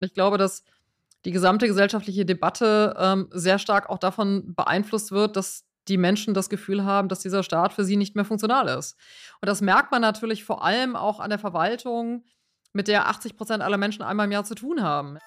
Ich 0.00 0.14
glaube, 0.14 0.38
dass 0.38 0.64
die 1.24 1.32
gesamte 1.32 1.66
gesellschaftliche 1.66 2.24
Debatte 2.24 2.94
ähm, 2.98 3.28
sehr 3.32 3.58
stark 3.58 3.90
auch 3.90 3.98
davon 3.98 4.54
beeinflusst 4.54 5.12
wird, 5.12 5.36
dass 5.36 5.64
die 5.88 5.96
Menschen 5.96 6.34
das 6.34 6.48
Gefühl 6.48 6.84
haben, 6.84 7.08
dass 7.08 7.20
dieser 7.20 7.42
Staat 7.42 7.72
für 7.72 7.84
sie 7.84 7.96
nicht 7.96 8.14
mehr 8.14 8.24
funktional 8.24 8.68
ist. 8.68 8.96
Und 9.40 9.48
das 9.48 9.60
merkt 9.60 9.90
man 9.90 10.02
natürlich 10.02 10.44
vor 10.44 10.62
allem 10.64 10.96
auch 10.96 11.18
an 11.18 11.30
der 11.30 11.38
Verwaltung, 11.38 12.24
mit 12.72 12.86
der 12.86 13.08
80 13.08 13.36
Prozent 13.36 13.62
aller 13.62 13.78
Menschen 13.78 14.02
einmal 14.02 14.26
im 14.26 14.32
Jahr 14.32 14.44
zu 14.44 14.54
tun 14.54 14.82
haben. 14.82 15.18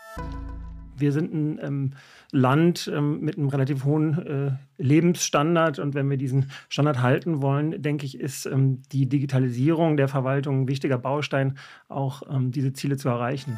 Wir 0.96 1.12
sind 1.12 1.34
ein 1.34 1.60
ähm, 1.62 1.94
Land 2.32 2.90
ähm, 2.94 3.22
mit 3.22 3.38
einem 3.38 3.50
relativ 3.50 3.84
hohen 3.84 4.58
äh, 4.78 4.82
Lebensstandard 4.82 5.80
und 5.80 5.96
wenn 5.96 6.08
wir 6.10 6.18
diesen 6.18 6.52
Standard 6.70 7.02
halten 7.02 7.42
wollen, 7.42 7.82
denke 7.82 8.06
ich, 8.06 8.20
ist 8.20 8.46
ähm, 8.46 8.84
die 8.92 9.10
Digitalisierung 9.10 9.98
der 9.98 10.08
Verwaltung 10.08 10.62
ein 10.62 10.68
wichtiger 10.68 11.00
Baustein, 11.00 11.58
auch 11.90 12.22
ähm, 12.30 12.52
diese 12.52 12.74
Ziele 12.74 12.98
zu 12.98 13.10
erreichen. 13.10 13.58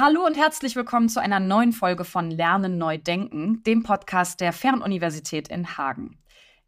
Hallo 0.00 0.24
und 0.24 0.36
herzlich 0.36 0.76
willkommen 0.76 1.08
zu 1.08 1.20
einer 1.20 1.40
neuen 1.40 1.72
Folge 1.72 2.04
von 2.04 2.30
Lernen 2.30 2.78
neu 2.78 2.98
denken, 2.98 3.64
dem 3.64 3.82
Podcast 3.82 4.40
der 4.40 4.52
Fernuniversität 4.52 5.48
in 5.48 5.76
Hagen. 5.76 6.20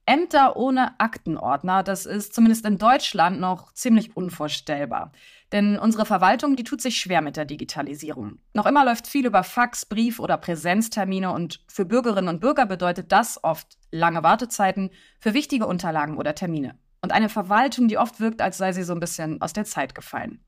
Ämter 0.04 0.56
ohne 0.56 0.98
Aktenordner, 0.98 1.84
das 1.84 2.06
ist 2.06 2.34
zumindest 2.34 2.66
in 2.66 2.76
Deutschland 2.76 3.38
noch 3.38 3.72
ziemlich 3.72 4.16
unvorstellbar. 4.16 5.12
Denn 5.52 5.78
unsere 5.78 6.06
Verwaltung, 6.06 6.56
die 6.56 6.64
tut 6.64 6.80
sich 6.80 6.96
schwer 6.96 7.20
mit 7.20 7.36
der 7.36 7.44
Digitalisierung. 7.44 8.40
Noch 8.52 8.66
immer 8.66 8.84
läuft 8.84 9.06
viel 9.06 9.26
über 9.26 9.44
Fax, 9.44 9.86
Brief 9.86 10.18
oder 10.18 10.36
Präsenztermine 10.36 11.30
und 11.30 11.60
für 11.68 11.84
Bürgerinnen 11.84 12.30
und 12.30 12.40
Bürger 12.40 12.66
bedeutet 12.66 13.12
das 13.12 13.44
oft 13.44 13.78
lange 13.92 14.24
Wartezeiten 14.24 14.90
für 15.20 15.34
wichtige 15.34 15.68
Unterlagen 15.68 16.18
oder 16.18 16.34
Termine. 16.34 16.76
Und 17.00 17.12
eine 17.12 17.28
Verwaltung, 17.28 17.86
die 17.86 17.96
oft 17.96 18.18
wirkt, 18.18 18.42
als 18.42 18.58
sei 18.58 18.72
sie 18.72 18.82
so 18.82 18.92
ein 18.92 18.98
bisschen 18.98 19.40
aus 19.40 19.52
der 19.52 19.66
Zeit 19.66 19.94
gefallen. 19.94 20.44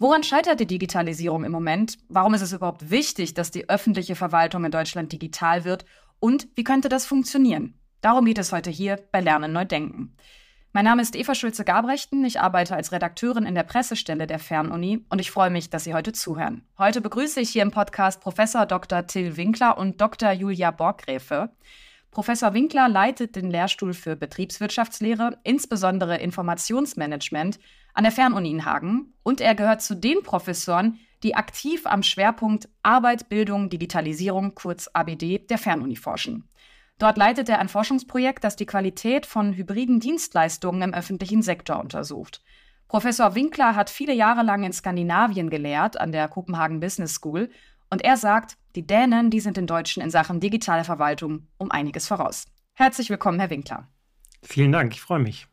Woran 0.00 0.22
scheitert 0.22 0.58
die 0.60 0.66
Digitalisierung 0.66 1.44
im 1.44 1.52
Moment? 1.52 1.98
Warum 2.08 2.32
ist 2.32 2.40
es 2.40 2.54
überhaupt 2.54 2.90
wichtig, 2.90 3.34
dass 3.34 3.50
die 3.50 3.68
öffentliche 3.68 4.16
Verwaltung 4.16 4.64
in 4.64 4.70
Deutschland 4.70 5.12
digital 5.12 5.66
wird? 5.66 5.84
Und 6.20 6.48
wie 6.54 6.64
könnte 6.64 6.88
das 6.88 7.04
funktionieren? 7.04 7.74
Darum 8.00 8.24
geht 8.24 8.38
es 8.38 8.50
heute 8.50 8.70
hier 8.70 8.98
bei 9.12 9.20
Lernen 9.20 9.52
neu 9.52 9.66
denken. 9.66 10.16
Mein 10.72 10.86
Name 10.86 11.02
ist 11.02 11.14
Eva 11.16 11.34
Schulze-Gabrechten. 11.34 12.24
Ich 12.24 12.40
arbeite 12.40 12.74
als 12.74 12.92
Redakteurin 12.92 13.44
in 13.44 13.54
der 13.54 13.62
Pressestelle 13.62 14.26
der 14.26 14.38
Fernuni 14.38 15.04
und 15.10 15.20
ich 15.20 15.30
freue 15.30 15.50
mich, 15.50 15.68
dass 15.68 15.84
Sie 15.84 15.92
heute 15.92 16.12
zuhören. 16.12 16.62
Heute 16.78 17.02
begrüße 17.02 17.38
ich 17.38 17.50
hier 17.50 17.60
im 17.60 17.70
Podcast 17.70 18.22
Professor 18.22 18.64
Dr. 18.64 19.06
Till 19.06 19.36
Winkler 19.36 19.76
und 19.76 20.00
Dr. 20.00 20.32
Julia 20.32 20.70
Borggräfe. 20.70 21.50
Professor 22.10 22.54
Winkler 22.54 22.88
leitet 22.88 23.36
den 23.36 23.50
Lehrstuhl 23.50 23.92
für 23.92 24.16
Betriebswirtschaftslehre, 24.16 25.38
insbesondere 25.44 26.16
Informationsmanagement 26.16 27.58
an 27.94 28.04
der 28.04 28.12
Fernuni 28.12 28.50
in 28.50 28.64
Hagen 28.64 29.14
und 29.22 29.40
er 29.40 29.54
gehört 29.54 29.82
zu 29.82 29.94
den 29.94 30.22
Professoren, 30.22 30.98
die 31.22 31.34
aktiv 31.34 31.86
am 31.86 32.02
Schwerpunkt 32.02 32.68
Arbeit, 32.82 33.28
Bildung, 33.28 33.68
Digitalisierung, 33.68 34.54
kurz 34.54 34.88
ABD, 34.92 35.38
der 35.38 35.58
Fernuni 35.58 35.96
forschen. 35.96 36.48
Dort 36.98 37.16
leitet 37.16 37.48
er 37.48 37.58
ein 37.58 37.68
Forschungsprojekt, 37.68 38.44
das 38.44 38.56
die 38.56 38.66
Qualität 38.66 39.26
von 39.26 39.54
hybriden 39.54 40.00
Dienstleistungen 40.00 40.82
im 40.82 40.94
öffentlichen 40.94 41.42
Sektor 41.42 41.80
untersucht. 41.80 42.42
Professor 42.88 43.34
Winkler 43.34 43.76
hat 43.76 43.88
viele 43.88 44.12
Jahre 44.12 44.42
lang 44.42 44.64
in 44.64 44.72
Skandinavien 44.72 45.48
gelehrt, 45.48 46.00
an 46.00 46.12
der 46.12 46.28
Kopenhagen 46.28 46.80
Business 46.80 47.14
School, 47.14 47.50
und 47.88 48.02
er 48.02 48.16
sagt, 48.16 48.56
die 48.76 48.86
Dänen, 48.86 49.30
die 49.30 49.40
sind 49.40 49.56
den 49.56 49.66
Deutschen 49.66 50.02
in 50.02 50.10
Sachen 50.10 50.40
digitale 50.40 50.84
Verwaltung 50.84 51.48
um 51.56 51.70
einiges 51.70 52.06
voraus. 52.06 52.46
Herzlich 52.74 53.10
willkommen, 53.10 53.40
Herr 53.40 53.50
Winkler. 53.50 53.88
Vielen 54.42 54.72
Dank, 54.72 54.92
ich 54.94 55.00
freue 55.00 55.18
mich. 55.18 55.46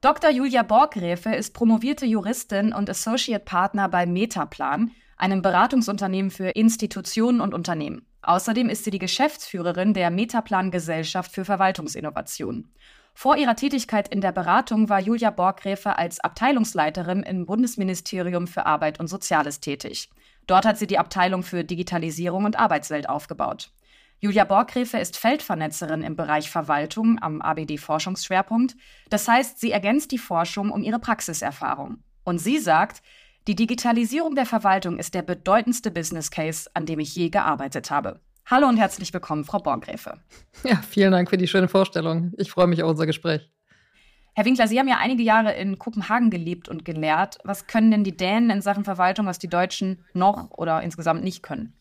Dr. 0.00 0.30
Julia 0.30 0.62
Borggräfe 0.62 1.34
ist 1.34 1.54
promovierte 1.54 2.06
Juristin 2.06 2.72
und 2.72 2.88
Associate 2.88 3.44
Partner 3.44 3.88
bei 3.88 4.06
Metaplan, 4.06 4.92
einem 5.16 5.42
Beratungsunternehmen 5.42 6.30
für 6.30 6.50
Institutionen 6.50 7.40
und 7.40 7.52
Unternehmen. 7.52 8.06
Außerdem 8.22 8.68
ist 8.68 8.84
sie 8.84 8.92
die 8.92 9.00
Geschäftsführerin 9.00 9.94
der 9.94 10.10
Metaplan 10.10 10.70
Gesellschaft 10.70 11.32
für 11.32 11.44
Verwaltungsinnovation. 11.44 12.70
Vor 13.12 13.36
ihrer 13.36 13.56
Tätigkeit 13.56 14.06
in 14.06 14.20
der 14.20 14.30
Beratung 14.30 14.88
war 14.88 15.00
Julia 15.00 15.30
Borggräfe 15.30 15.98
als 15.98 16.20
Abteilungsleiterin 16.20 17.24
im 17.24 17.44
Bundesministerium 17.46 18.46
für 18.46 18.66
Arbeit 18.66 19.00
und 19.00 19.08
Soziales 19.08 19.58
tätig. 19.58 20.10
Dort 20.46 20.64
hat 20.64 20.78
sie 20.78 20.86
die 20.86 20.98
Abteilung 20.98 21.42
für 21.42 21.64
Digitalisierung 21.64 22.44
und 22.44 22.56
Arbeitswelt 22.56 23.08
aufgebaut. 23.08 23.72
Julia 24.20 24.44
Borggräfe 24.44 24.98
ist 24.98 25.16
Feldvernetzerin 25.16 26.02
im 26.02 26.16
Bereich 26.16 26.50
Verwaltung 26.50 27.22
am 27.22 27.40
ABD 27.40 27.78
Forschungsschwerpunkt. 27.78 28.74
Das 29.10 29.28
heißt, 29.28 29.60
sie 29.60 29.70
ergänzt 29.70 30.10
die 30.10 30.18
Forschung 30.18 30.72
um 30.72 30.82
ihre 30.82 30.98
Praxiserfahrung. 30.98 32.02
Und 32.24 32.38
sie 32.38 32.58
sagt, 32.58 33.00
die 33.46 33.54
Digitalisierung 33.54 34.34
der 34.34 34.44
Verwaltung 34.44 34.98
ist 34.98 35.14
der 35.14 35.22
bedeutendste 35.22 35.92
Business 35.92 36.32
Case, 36.32 36.68
an 36.74 36.84
dem 36.84 36.98
ich 36.98 37.14
je 37.14 37.28
gearbeitet 37.28 37.92
habe. 37.92 38.20
Hallo 38.44 38.66
und 38.66 38.76
herzlich 38.76 39.14
willkommen, 39.14 39.44
Frau 39.44 39.60
Borggräfe. 39.60 40.18
Ja, 40.64 40.82
vielen 40.88 41.12
Dank 41.12 41.30
für 41.30 41.38
die 41.38 41.46
schöne 41.46 41.68
Vorstellung. 41.68 42.32
Ich 42.38 42.50
freue 42.50 42.66
mich 42.66 42.82
auf 42.82 42.90
unser 42.90 43.06
Gespräch. 43.06 43.48
Herr 44.34 44.44
Winkler, 44.44 44.66
Sie 44.66 44.80
haben 44.80 44.88
ja 44.88 44.98
einige 44.98 45.22
Jahre 45.22 45.52
in 45.54 45.78
Kopenhagen 45.78 46.30
gelebt 46.30 46.68
und 46.68 46.84
gelehrt. 46.84 47.38
Was 47.44 47.68
können 47.68 47.92
denn 47.92 48.04
die 48.04 48.16
Dänen 48.16 48.50
in 48.50 48.62
Sachen 48.62 48.84
Verwaltung, 48.84 49.26
was 49.26 49.38
die 49.38 49.48
Deutschen 49.48 50.04
noch 50.12 50.50
oder 50.50 50.82
insgesamt 50.82 51.22
nicht 51.22 51.44
können? 51.44 51.77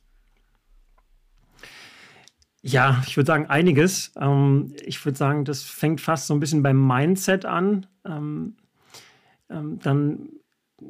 Ja, 2.63 3.01
ich 3.05 3.15
würde 3.15 3.27
sagen, 3.27 3.45
einiges. 3.47 4.11
Ähm, 4.19 4.73
ich 4.85 5.03
würde 5.05 5.17
sagen, 5.17 5.45
das 5.45 5.63
fängt 5.63 6.01
fast 6.01 6.27
so 6.27 6.33
ein 6.33 6.39
bisschen 6.39 6.63
beim 6.63 6.85
Mindset 6.85 7.45
an. 7.45 7.85
Ähm, 8.05 8.57
ähm, 9.49 9.79
dann, 9.79 10.29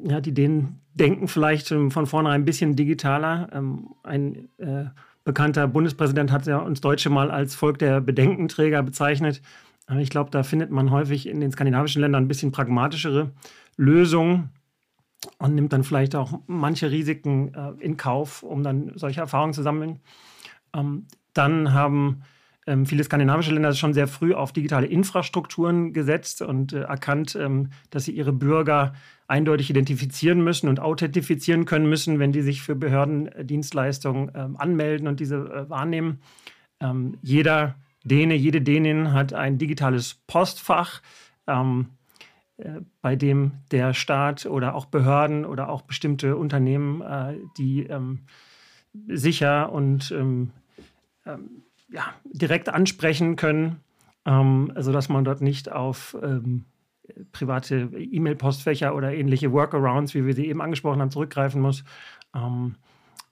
ja, 0.04 0.20
die 0.20 0.34
Dänen 0.34 0.80
denken 0.94 1.28
vielleicht 1.28 1.68
von 1.68 1.90
vornherein 2.06 2.42
ein 2.42 2.44
bisschen 2.44 2.74
digitaler. 2.74 3.48
Ähm, 3.52 3.90
ein 4.02 4.48
äh, 4.58 4.86
bekannter 5.24 5.68
Bundespräsident 5.68 6.32
hat 6.32 6.46
ja 6.46 6.58
uns 6.58 6.80
Deutsche 6.80 7.10
mal 7.10 7.30
als 7.30 7.54
Volk 7.54 7.78
der 7.78 8.00
Bedenkenträger 8.00 8.82
bezeichnet. 8.82 9.42
Ich 9.98 10.10
glaube, 10.10 10.30
da 10.30 10.42
findet 10.42 10.70
man 10.70 10.90
häufig 10.90 11.26
in 11.26 11.40
den 11.40 11.50
skandinavischen 11.50 12.02
Ländern 12.02 12.24
ein 12.24 12.28
bisschen 12.28 12.52
pragmatischere 12.52 13.30
Lösungen 13.76 14.50
und 15.38 15.54
nimmt 15.54 15.72
dann 15.72 15.84
vielleicht 15.84 16.14
auch 16.14 16.40
manche 16.46 16.90
Risiken 16.90 17.54
äh, 17.54 17.72
in 17.82 17.96
Kauf, 17.96 18.42
um 18.42 18.62
dann 18.62 18.92
solche 18.96 19.20
Erfahrungen 19.20 19.54
zu 19.54 19.62
sammeln. 19.62 20.00
Ähm, 20.74 21.06
dann 21.32 21.72
haben 21.72 22.22
ähm, 22.68 22.84
viele 22.84 23.02
skandinavische 23.02 23.54
Länder 23.54 23.72
schon 23.72 23.94
sehr 23.94 24.06
früh 24.06 24.34
auf 24.34 24.52
digitale 24.52 24.86
Infrastrukturen 24.86 25.94
gesetzt 25.94 26.42
und 26.42 26.74
äh, 26.74 26.82
erkannt, 26.82 27.34
ähm, 27.34 27.70
dass 27.88 28.04
sie 28.04 28.12
ihre 28.12 28.32
Bürger 28.32 28.92
eindeutig 29.26 29.70
identifizieren 29.70 30.44
müssen 30.44 30.68
und 30.68 30.78
authentifizieren 30.78 31.64
können 31.64 31.88
müssen, 31.88 32.18
wenn 32.18 32.32
die 32.32 32.42
sich 32.42 32.60
für 32.60 32.74
Behördendienstleistungen 32.74 34.30
ähm, 34.34 34.56
anmelden 34.58 35.08
und 35.08 35.18
diese 35.18 35.36
äh, 35.36 35.70
wahrnehmen. 35.70 36.20
Ähm, 36.80 37.16
jeder 37.22 37.76
Däne, 38.04 38.34
jede 38.34 38.60
Dänin 38.60 39.14
hat 39.14 39.32
ein 39.32 39.56
digitales 39.56 40.16
Postfach, 40.26 41.00
ähm, 41.46 41.86
äh, 42.58 42.80
bei 43.00 43.16
dem 43.16 43.52
der 43.70 43.94
Staat 43.94 44.44
oder 44.44 44.74
auch 44.74 44.84
Behörden 44.84 45.46
oder 45.46 45.70
auch 45.70 45.82
bestimmte 45.82 46.36
Unternehmen, 46.36 47.00
äh, 47.00 47.38
die 47.56 47.88
sicher 49.06 49.70
und 49.70 50.10
ähm, 50.10 50.50
ja, 51.90 52.04
direkt 52.24 52.68
ansprechen 52.68 53.36
können, 53.36 53.80
ähm, 54.26 54.72
sodass 54.76 55.08
man 55.08 55.24
dort 55.24 55.40
nicht 55.40 55.70
auf 55.70 56.16
ähm, 56.22 56.64
private 57.32 57.90
E-Mail-Postfächer 57.96 58.94
oder 58.94 59.14
ähnliche 59.14 59.52
Workarounds, 59.52 60.14
wie 60.14 60.26
wir 60.26 60.34
sie 60.34 60.46
eben 60.46 60.60
angesprochen 60.60 61.00
haben, 61.00 61.10
zurückgreifen 61.10 61.60
muss. 61.60 61.84
Ähm, 62.34 62.76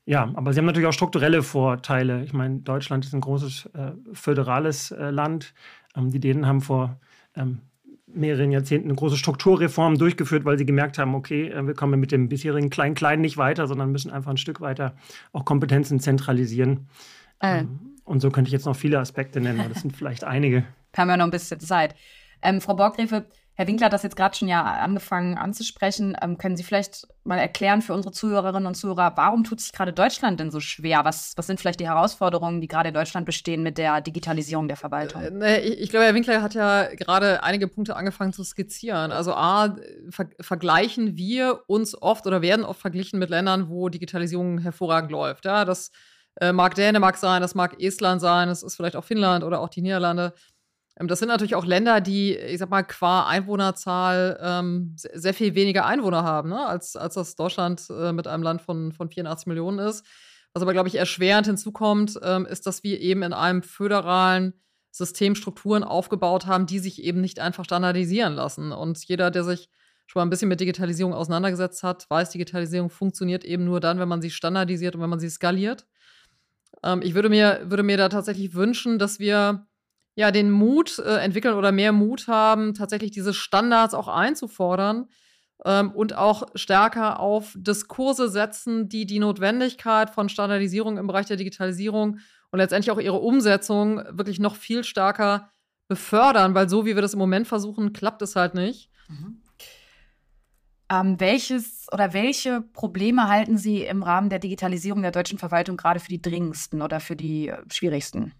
ja, 0.06 0.30
aber 0.34 0.52
sie 0.52 0.60
haben 0.60 0.66
natürlich 0.66 0.88
auch 0.88 0.92
strukturelle 0.92 1.42
Vorteile. 1.42 2.22
Ich 2.22 2.32
meine, 2.32 2.60
Deutschland 2.60 3.04
ist 3.04 3.12
ein 3.12 3.20
großes 3.20 3.66
äh, 3.74 3.92
föderales 4.12 4.92
äh, 4.92 5.10
Land. 5.10 5.52
Ähm, 5.96 6.10
die 6.10 6.20
Dänen 6.20 6.46
haben 6.46 6.60
vor 6.60 7.00
ähm, 7.34 7.60
mehreren 8.06 8.52
Jahrzehnten 8.52 8.88
eine 8.88 8.96
große 8.96 9.16
Strukturreform 9.16 9.98
durchgeführt, 9.98 10.44
weil 10.44 10.58
sie 10.58 10.64
gemerkt 10.64 10.98
haben, 10.98 11.14
okay, 11.14 11.48
äh, 11.48 11.66
wir 11.66 11.74
kommen 11.74 11.98
mit 11.98 12.12
dem 12.12 12.28
bisherigen 12.28 12.70
Klein-Klein 12.70 13.20
nicht 13.20 13.36
weiter, 13.36 13.66
sondern 13.66 13.90
müssen 13.90 14.12
einfach 14.12 14.30
ein 14.30 14.36
Stück 14.36 14.60
weiter 14.60 14.94
auch 15.32 15.44
Kompetenzen 15.44 15.98
zentralisieren. 15.98 16.88
Äh. 17.40 17.64
Und 18.04 18.20
so 18.20 18.30
könnte 18.30 18.48
ich 18.48 18.52
jetzt 18.52 18.66
noch 18.66 18.76
viele 18.76 18.98
Aspekte 18.98 19.40
nennen, 19.40 19.60
aber 19.60 19.70
das 19.70 19.82
sind 19.82 19.96
vielleicht 19.96 20.24
einige. 20.24 20.64
Haben 20.96 21.08
wir 21.08 21.16
noch 21.16 21.24
ein 21.26 21.30
bisschen 21.30 21.60
Zeit. 21.60 21.94
Ähm, 22.42 22.60
Frau 22.60 22.74
Borggräfe, 22.74 23.26
Herr 23.58 23.66
Winkler 23.66 23.86
hat 23.86 23.94
das 23.94 24.02
jetzt 24.02 24.16
gerade 24.16 24.36
schon 24.36 24.48
ja 24.48 24.62
angefangen 24.62 25.38
anzusprechen. 25.38 26.14
Ähm, 26.20 26.36
können 26.36 26.58
Sie 26.58 26.62
vielleicht 26.62 27.08
mal 27.24 27.38
erklären 27.38 27.80
für 27.80 27.94
unsere 27.94 28.12
Zuhörerinnen 28.12 28.66
und 28.66 28.74
Zuhörer, 28.74 29.14
warum 29.16 29.44
tut 29.44 29.60
sich 29.60 29.72
gerade 29.72 29.94
Deutschland 29.94 30.38
denn 30.40 30.50
so 30.50 30.60
schwer? 30.60 31.06
Was, 31.06 31.32
was 31.36 31.46
sind 31.46 31.58
vielleicht 31.58 31.80
die 31.80 31.86
Herausforderungen, 31.86 32.60
die 32.60 32.68
gerade 32.68 32.88
in 32.88 32.94
Deutschland 32.94 33.24
bestehen 33.24 33.62
mit 33.62 33.78
der 33.78 34.02
Digitalisierung 34.02 34.68
der 34.68 34.76
Verwaltung? 34.76 35.22
Äh, 35.22 35.30
ne, 35.30 35.60
ich, 35.60 35.80
ich, 35.80 35.88
glaube, 35.88 36.04
Herr 36.04 36.14
Winkler 36.14 36.42
hat 36.42 36.52
ja 36.52 36.84
gerade 36.94 37.42
einige 37.42 37.66
Punkte 37.66 37.96
angefangen 37.96 38.34
zu 38.34 38.44
skizzieren. 38.44 39.10
Also 39.10 39.32
A, 39.32 39.74
ver 40.10 40.28
vergleichen 40.38 41.16
wir 41.16 41.62
uns 41.66 42.00
oft 42.00 42.26
oder 42.26 42.42
werden 42.42 42.64
oft 42.64 42.80
verglichen 42.82 43.18
mit 43.18 43.30
Ländern, 43.30 43.70
wo 43.70 43.88
Digitalisierung 43.88 44.58
hervorragend 44.58 45.10
läuft. 45.10 45.46
Ja, 45.46 45.64
das 45.64 45.92
äh, 46.40 46.52
mag 46.52 46.74
Dänemark 46.74 47.16
sein, 47.16 47.42
das 47.42 47.54
mag 47.54 47.80
Estland 47.80 48.20
sein, 48.20 48.48
das 48.48 48.62
ist 48.62 48.76
vielleicht 48.76 48.96
auch 48.96 49.04
Finnland 49.04 49.44
oder 49.44 49.60
auch 49.60 49.68
die 49.68 49.82
Niederlande. 49.82 50.34
Ähm, 50.98 51.08
das 51.08 51.18
sind 51.18 51.28
natürlich 51.28 51.54
auch 51.54 51.64
Länder, 51.64 52.00
die, 52.00 52.36
ich 52.36 52.58
sag 52.58 52.70
mal, 52.70 52.82
qua 52.82 53.26
Einwohnerzahl 53.26 54.38
ähm, 54.42 54.94
sehr 54.96 55.34
viel 55.34 55.54
weniger 55.54 55.86
Einwohner 55.86 56.24
haben, 56.24 56.50
ne? 56.50 56.66
als, 56.66 56.96
als 56.96 57.14
das 57.14 57.36
Deutschland 57.36 57.88
äh, 57.90 58.12
mit 58.12 58.26
einem 58.26 58.42
Land 58.42 58.62
von, 58.62 58.92
von 58.92 59.08
84 59.08 59.46
Millionen 59.46 59.78
ist. 59.78 60.04
Was 60.52 60.62
aber, 60.62 60.72
glaube 60.72 60.88
ich, 60.88 60.94
erschwerend 60.94 61.46
hinzukommt, 61.46 62.18
ähm, 62.22 62.46
ist, 62.46 62.66
dass 62.66 62.82
wir 62.82 63.00
eben 63.00 63.22
in 63.22 63.34
einem 63.34 63.62
föderalen 63.62 64.54
System 64.90 65.34
Strukturen 65.34 65.84
aufgebaut 65.84 66.46
haben, 66.46 66.64
die 66.64 66.78
sich 66.78 67.02
eben 67.02 67.20
nicht 67.20 67.38
einfach 67.38 67.66
standardisieren 67.66 68.32
lassen. 68.32 68.72
Und 68.72 69.04
jeder, 69.04 69.30
der 69.30 69.44
sich 69.44 69.68
schon 70.06 70.20
mal 70.20 70.26
ein 70.26 70.30
bisschen 70.30 70.48
mit 70.48 70.60
Digitalisierung 70.60 71.12
auseinandergesetzt 71.12 71.82
hat, 71.82 72.08
weiß, 72.08 72.30
Digitalisierung 72.30 72.88
funktioniert 72.88 73.44
eben 73.44 73.64
nur 73.64 73.80
dann, 73.80 73.98
wenn 73.98 74.08
man 74.08 74.22
sie 74.22 74.30
standardisiert 74.30 74.94
und 74.94 75.02
wenn 75.02 75.10
man 75.10 75.20
sie 75.20 75.28
skaliert. 75.28 75.86
Ähm, 76.82 77.02
ich 77.02 77.14
würde 77.14 77.28
mir, 77.28 77.60
würde 77.64 77.82
mir 77.82 77.96
da 77.96 78.08
tatsächlich 78.08 78.54
wünschen, 78.54 78.98
dass 78.98 79.18
wir 79.18 79.66
ja 80.16 80.30
den 80.30 80.50
Mut 80.50 80.98
äh, 80.98 81.18
entwickeln 81.18 81.54
oder 81.54 81.72
mehr 81.72 81.92
Mut 81.92 82.26
haben, 82.28 82.74
tatsächlich 82.74 83.10
diese 83.10 83.34
Standards 83.34 83.94
auch 83.94 84.08
einzufordern 84.08 85.08
ähm, 85.64 85.90
und 85.92 86.16
auch 86.16 86.44
stärker 86.54 87.20
auf 87.20 87.54
Diskurse 87.56 88.28
setzen, 88.28 88.88
die 88.88 89.06
die 89.06 89.18
Notwendigkeit 89.18 90.10
von 90.10 90.28
Standardisierung 90.28 90.96
im 90.96 91.06
Bereich 91.06 91.26
der 91.26 91.36
Digitalisierung 91.36 92.18
und 92.50 92.58
letztendlich 92.58 92.90
auch 92.90 93.00
ihre 93.00 93.18
Umsetzung 93.18 94.02
wirklich 94.10 94.38
noch 94.38 94.56
viel 94.56 94.84
stärker 94.84 95.50
befördern, 95.88 96.54
weil 96.54 96.68
so 96.68 96.86
wie 96.86 96.94
wir 96.94 97.02
das 97.02 97.12
im 97.12 97.18
Moment 97.18 97.46
versuchen, 97.46 97.92
klappt 97.92 98.22
es 98.22 98.36
halt 98.36 98.54
nicht. 98.54 98.90
Mhm. 99.08 99.42
Ähm, 100.88 101.18
welches 101.18 101.86
oder 101.92 102.12
welche 102.12 102.60
Probleme 102.60 103.28
halten 103.28 103.58
Sie 103.58 103.82
im 103.82 104.02
Rahmen 104.02 104.30
der 104.30 104.38
Digitalisierung 104.38 105.02
der 105.02 105.10
deutschen 105.10 105.38
Verwaltung 105.38 105.76
gerade 105.76 105.98
für 105.98 106.08
die 106.08 106.22
dringendsten 106.22 106.80
oder 106.80 107.00
für 107.00 107.16
die 107.16 107.48
äh, 107.48 107.58
schwierigsten? 107.72 108.32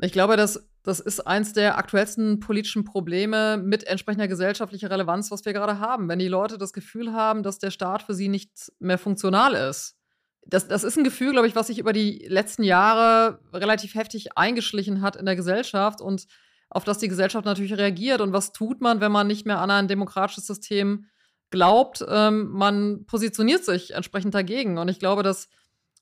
Ich 0.00 0.12
glaube, 0.12 0.36
dass 0.36 0.68
das 0.86 1.00
ist 1.00 1.26
eins 1.26 1.52
der 1.52 1.78
aktuellsten 1.78 2.38
politischen 2.38 2.84
Probleme 2.84 3.56
mit 3.56 3.84
entsprechender 3.88 4.28
gesellschaftlicher 4.28 4.88
Relevanz, 4.88 5.32
was 5.32 5.44
wir 5.44 5.52
gerade 5.52 5.80
haben. 5.80 6.08
Wenn 6.08 6.20
die 6.20 6.28
Leute 6.28 6.58
das 6.58 6.72
Gefühl 6.72 7.12
haben, 7.12 7.42
dass 7.42 7.58
der 7.58 7.72
Staat 7.72 8.04
für 8.04 8.14
sie 8.14 8.28
nicht 8.28 8.72
mehr 8.78 8.96
funktional 8.96 9.54
ist. 9.54 9.96
Das, 10.46 10.68
das 10.68 10.84
ist 10.84 10.96
ein 10.96 11.02
Gefühl, 11.02 11.32
glaube 11.32 11.48
ich, 11.48 11.56
was 11.56 11.66
sich 11.66 11.80
über 11.80 11.92
die 11.92 12.24
letzten 12.28 12.62
Jahre 12.62 13.40
relativ 13.52 13.96
heftig 13.96 14.38
eingeschlichen 14.38 15.02
hat 15.02 15.16
in 15.16 15.26
der 15.26 15.34
Gesellschaft 15.34 16.00
und 16.00 16.28
auf 16.70 16.84
das 16.84 16.98
die 16.98 17.08
Gesellschaft 17.08 17.44
natürlich 17.44 17.76
reagiert. 17.76 18.20
Und 18.20 18.32
was 18.32 18.52
tut 18.52 18.80
man, 18.80 19.00
wenn 19.00 19.12
man 19.12 19.26
nicht 19.26 19.46
mehr 19.46 19.60
an 19.60 19.70
ein 19.70 19.88
demokratisches 19.88 20.46
System 20.46 21.06
glaubt? 21.50 22.04
Ähm, 22.08 22.48
man 22.50 23.06
positioniert 23.06 23.64
sich 23.64 23.94
entsprechend 23.94 24.34
dagegen. 24.34 24.78
Und 24.78 24.88
ich 24.88 24.98
glaube, 24.98 25.22
dass 25.22 25.48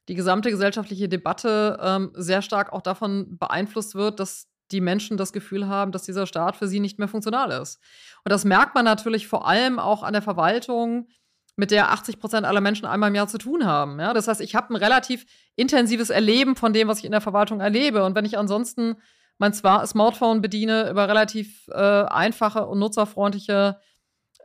die 0.09 0.15
gesamte 0.15 0.51
gesellschaftliche 0.51 1.09
Debatte 1.09 1.79
ähm, 1.83 2.13
sehr 2.15 2.43
stark 2.43 2.73
auch 2.73 2.83
davon 2.83 3.39
beeinflusst 3.39 3.95
wird, 3.95 4.21
dass 4.21 4.49
die 4.71 4.81
Menschen 4.81 5.17
das 5.17 5.33
Gefühl 5.33 5.69
haben, 5.69 5.93
dass 5.93 6.03
dieser 6.03 6.27
Staat 6.27 6.57
für 6.57 6.67
sie 6.67 6.81
nicht 6.81 6.99
mehr 6.99 7.09
funktional 7.09 7.51
ist. 7.51 7.81
Und 8.25 8.31
das 8.31 8.45
merkt 8.45 8.75
man 8.75 8.85
natürlich 8.85 9.29
vor 9.29 9.47
allem 9.47 9.79
auch 9.79 10.03
an 10.03 10.13
der 10.13 10.23
Verwaltung, 10.23 11.09
mit 11.57 11.71
der 11.71 11.93
80 11.93 12.19
Prozent 12.19 12.47
aller 12.47 12.61
Menschen 12.61 12.87
einmal 12.87 13.11
im 13.11 13.15
Jahr 13.15 13.29
zu 13.29 13.39
tun 13.39 13.65
haben. 13.65 14.01
Ja? 14.01 14.13
Das 14.13 14.27
heißt, 14.29 14.41
ich 14.41 14.55
habe 14.55 14.75
ein 14.75 14.77
relativ 14.77 15.25
intensives 15.55 16.11
Erleben 16.11 16.57
von 16.57 16.73
dem, 16.73 16.89
was 16.89 16.99
ich 16.99 17.05
in 17.05 17.13
der 17.13 17.21
Verwaltung 17.21 17.61
erlebe. 17.61 18.05
Und 18.05 18.15
wenn 18.15 18.25
ich 18.25 18.39
ansonsten 18.39 18.97
mein 19.39 19.53
Smartphone 19.53 20.41
bediene 20.41 20.91
über 20.91 21.09
relativ 21.09 21.69
äh, 21.69 21.75
einfache 21.75 22.67
und 22.67 22.79
nutzerfreundliche 22.79 23.79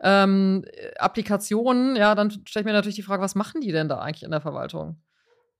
ähm, 0.01 0.65
Applikationen, 0.97 1.95
ja, 1.95 2.15
dann 2.15 2.31
stelle 2.31 2.61
ich 2.61 2.65
mir 2.65 2.73
natürlich 2.73 2.95
die 2.95 3.03
Frage, 3.03 3.21
was 3.21 3.35
machen 3.35 3.61
die 3.61 3.71
denn 3.71 3.89
da 3.89 3.99
eigentlich 3.99 4.23
in 4.23 4.31
der 4.31 4.41
Verwaltung? 4.41 5.01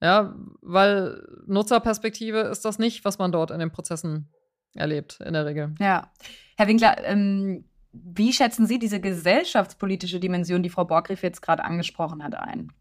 Ja, 0.02 0.34
weil 0.62 1.22
Nutzerperspektive 1.46 2.40
ist 2.40 2.64
das 2.64 2.80
nicht, 2.80 3.04
was 3.04 3.18
man 3.20 3.34
dort 3.34 3.52
in 3.52 3.60
den 3.60 3.72
Prozessen 3.72 4.31
erlebt, 4.74 5.20
in 5.20 5.34
der 5.34 5.46
Regel. 5.46 5.76
Ja. 5.80 6.12
Herr 6.58 6.68
Winkler, 6.68 7.04
ähm, 7.06 7.66
wie 7.92 8.31
schätzen 8.31 8.66
Sie 8.66 8.80
diese 8.80 9.02
gesellschaftspolitische 9.02 10.20
Dimension, 10.20 10.64
die 10.64 10.70
Frau 10.70 10.86
Borgriff 10.86 11.22
jetzt 11.22 11.42
gerade 11.42 11.66
angesprochen 11.66 12.24
hat, 12.24 12.36
ein? 12.36 12.72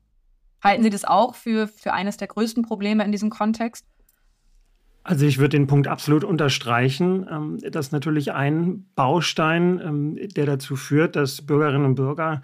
Halten 0.62 0.82
Sie 0.82 0.90
das 0.90 1.04
auch 1.04 1.34
für, 1.34 1.66
für 1.66 1.92
eines 1.92 2.16
der 2.18 2.28
größten 2.28 2.62
Probleme 2.62 3.04
in 3.04 3.12
diesem 3.12 3.30
Kontext? 3.30 3.86
Also 5.08 5.24
ich 5.24 5.38
würde 5.38 5.56
den 5.56 5.66
Punkt 5.66 5.88
absolut 5.88 6.22
unterstreichen. 6.22 7.26
Ähm, 7.32 7.58
das 7.70 7.86
ist 7.86 7.92
natürlich 7.92 8.32
ein 8.32 8.84
Baustein, 8.94 9.80
ähm, 9.82 10.18
der 10.36 10.44
dazu 10.44 10.76
führt, 10.76 11.16
dass 11.16 11.40
Bürgerinnen 11.40 11.86
und 11.86 11.94
Bürger 11.94 12.42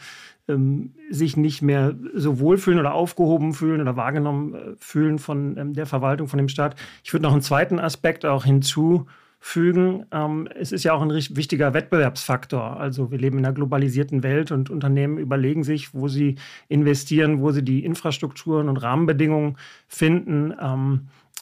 ähm, 0.48 0.94
sich 1.10 1.36
nicht 1.36 1.60
mehr 1.60 1.94
so 2.14 2.40
wohlfühlen 2.40 2.80
oder 2.80 2.94
aufgehoben 2.94 3.52
fühlen 3.52 3.82
oder 3.82 3.96
wahrgenommen 3.96 4.54
äh, 4.54 4.58
fühlen 4.78 5.18
von 5.18 5.74
der 5.74 5.84
Verwaltung, 5.84 6.26
von 6.26 6.38
dem 6.38 6.48
Staat. 6.48 6.74
Ich 7.02 7.12
würde 7.12 7.24
noch 7.24 7.32
einen 7.32 7.42
zweiten 7.42 7.78
Aspekt 7.78 8.24
auch 8.24 8.46
hinzufügen. 8.46 10.06
es 10.54 10.72
ist 10.72 10.84
ja 10.84 10.94
auch 10.94 11.02
ein 11.02 11.10
wichtiger 11.10 11.74
Wettbewerbsfaktor. 11.74 12.80
Also 12.80 13.10
wir 13.10 13.18
leben 13.18 13.36
in 13.36 13.44
einer 13.44 13.54
globalisierten 13.54 14.22
Welt 14.22 14.52
und 14.52 14.70
Unternehmen 14.70 15.18
überlegen 15.18 15.64
sich, 15.64 15.92
wo 15.92 16.08
sie 16.08 16.36
investieren, 16.68 17.40
wo 17.40 17.50
sie 17.50 17.62
die 17.62 17.84
Infrastrukturen 17.84 18.70
und 18.70 18.78
Rahmenbedingungen 18.78 19.58
finden 19.86 20.54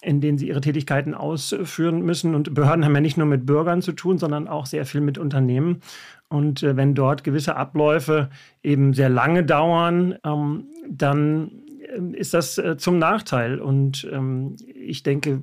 in 0.03 0.21
denen 0.21 0.37
sie 0.37 0.49
ihre 0.49 0.61
Tätigkeiten 0.61 1.15
ausführen 1.15 2.03
müssen. 2.03 2.35
Und 2.35 2.55
Behörden 2.55 2.85
haben 2.85 2.95
ja 2.95 3.01
nicht 3.01 3.17
nur 3.17 3.27
mit 3.27 3.47
Bürgern 3.47 3.83
zu 3.83 3.93
tun, 3.93 4.19
sondern 4.19 4.49
auch 4.49 4.67
sehr 4.67 4.85
viel 4.85 5.01
mit 5.01 5.17
Unternehmen. 5.17 5.81
Und 6.29 6.63
äh, 6.63 6.77
wenn 6.77 6.95
dort 6.95 7.25
gewisse 7.25 7.57
Abläufe 7.57 8.29
eben 8.63 8.95
sehr 8.95 9.09
lange 9.09 9.45
dauern, 9.45 10.17
ähm, 10.25 10.65
dann 10.91 11.53
äh, 11.81 12.17
ist 12.17 12.35
das 12.35 12.59
äh, 12.59 12.77
zum 12.77 12.99
Nachteil. 12.99 13.61
Und 13.61 14.09
ähm, 14.13 14.57
ich 14.67 15.03
denke, 15.03 15.41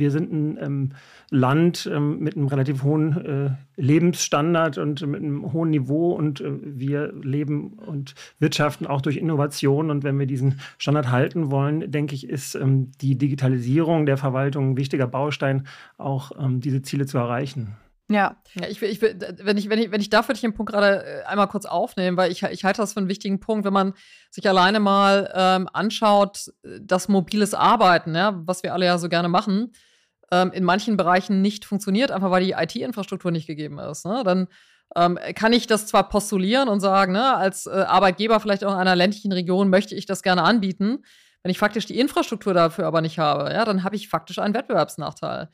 wir 0.00 0.10
sind 0.10 0.32
ein 0.32 0.58
ähm, 0.60 0.92
Land 1.30 1.88
ähm, 1.92 2.18
mit 2.18 2.36
einem 2.36 2.48
relativ 2.48 2.82
hohen 2.82 3.24
äh, 3.24 3.80
Lebensstandard 3.80 4.78
und 4.78 5.06
mit 5.06 5.22
einem 5.22 5.52
hohen 5.52 5.70
Niveau 5.70 6.12
und 6.12 6.40
äh, 6.40 6.50
wir 6.62 7.12
leben 7.22 7.74
und 7.74 8.14
wirtschaften 8.38 8.86
auch 8.86 9.00
durch 9.00 9.16
Innovation. 9.16 9.90
Und 9.90 10.02
wenn 10.02 10.18
wir 10.18 10.26
diesen 10.26 10.60
Standard 10.78 11.10
halten 11.10 11.50
wollen, 11.50 11.90
denke 11.92 12.14
ich, 12.14 12.28
ist 12.28 12.56
ähm, 12.56 12.90
die 13.00 13.16
Digitalisierung 13.16 14.06
der 14.06 14.16
Verwaltung 14.16 14.70
ein 14.70 14.76
wichtiger 14.76 15.06
Baustein, 15.06 15.66
auch 15.98 16.32
ähm, 16.40 16.60
diese 16.60 16.82
Ziele 16.82 17.06
zu 17.06 17.18
erreichen. 17.18 17.76
Ja. 18.10 18.36
ja 18.54 18.68
ich, 18.68 18.82
ich, 18.82 19.00
wenn, 19.00 19.56
ich, 19.56 19.70
wenn, 19.70 19.78
ich, 19.78 19.90
wenn 19.92 20.00
ich 20.00 20.10
darf, 20.10 20.28
würde 20.28 20.36
ich 20.36 20.42
den 20.42 20.52
Punkt 20.52 20.72
gerade 20.72 21.04
äh, 21.04 21.22
einmal 21.24 21.46
kurz 21.46 21.64
aufnehmen, 21.64 22.16
weil 22.16 22.32
ich, 22.32 22.42
ich 22.42 22.64
halte 22.64 22.82
das 22.82 22.92
für 22.92 23.00
einen 23.00 23.08
wichtigen 23.08 23.38
Punkt, 23.38 23.64
wenn 23.64 23.72
man 23.72 23.94
sich 24.30 24.48
alleine 24.48 24.80
mal 24.80 25.30
ähm, 25.32 25.68
anschaut, 25.72 26.50
das 26.80 27.08
mobiles 27.08 27.54
Arbeiten, 27.54 28.14
ja, 28.14 28.42
was 28.44 28.62
wir 28.64 28.74
alle 28.74 28.86
ja 28.86 28.98
so 28.98 29.08
gerne 29.08 29.28
machen, 29.28 29.72
ähm, 30.30 30.52
in 30.52 30.64
manchen 30.64 30.96
Bereichen 30.96 31.42
nicht 31.42 31.64
funktioniert, 31.64 32.10
einfach 32.10 32.30
weil 32.30 32.44
die 32.44 32.52
IT-Infrastruktur 32.52 33.30
nicht 33.30 33.46
gegeben 33.46 33.78
ist. 33.78 34.04
Ne? 34.06 34.22
Dann 34.24 34.48
ähm, 34.96 35.18
kann 35.34 35.52
ich 35.52 35.66
das 35.66 35.86
zwar 35.86 36.08
postulieren 36.08 36.68
und 36.68 36.80
sagen, 36.80 37.12
ne, 37.12 37.36
als 37.36 37.66
äh, 37.66 37.70
Arbeitgeber 37.70 38.40
vielleicht 38.40 38.64
auch 38.64 38.72
in 38.72 38.78
einer 38.78 38.96
ländlichen 38.96 39.32
Region 39.32 39.70
möchte 39.70 39.94
ich 39.94 40.06
das 40.06 40.22
gerne 40.22 40.42
anbieten. 40.42 41.04
Wenn 41.42 41.50
ich 41.50 41.58
faktisch 41.58 41.86
die 41.86 41.98
Infrastruktur 41.98 42.54
dafür 42.54 42.86
aber 42.86 43.00
nicht 43.00 43.18
habe, 43.18 43.52
ja, 43.52 43.64
dann 43.64 43.84
habe 43.84 43.96
ich 43.96 44.08
faktisch 44.08 44.38
einen 44.38 44.54
Wettbewerbsnachteil. 44.54 45.48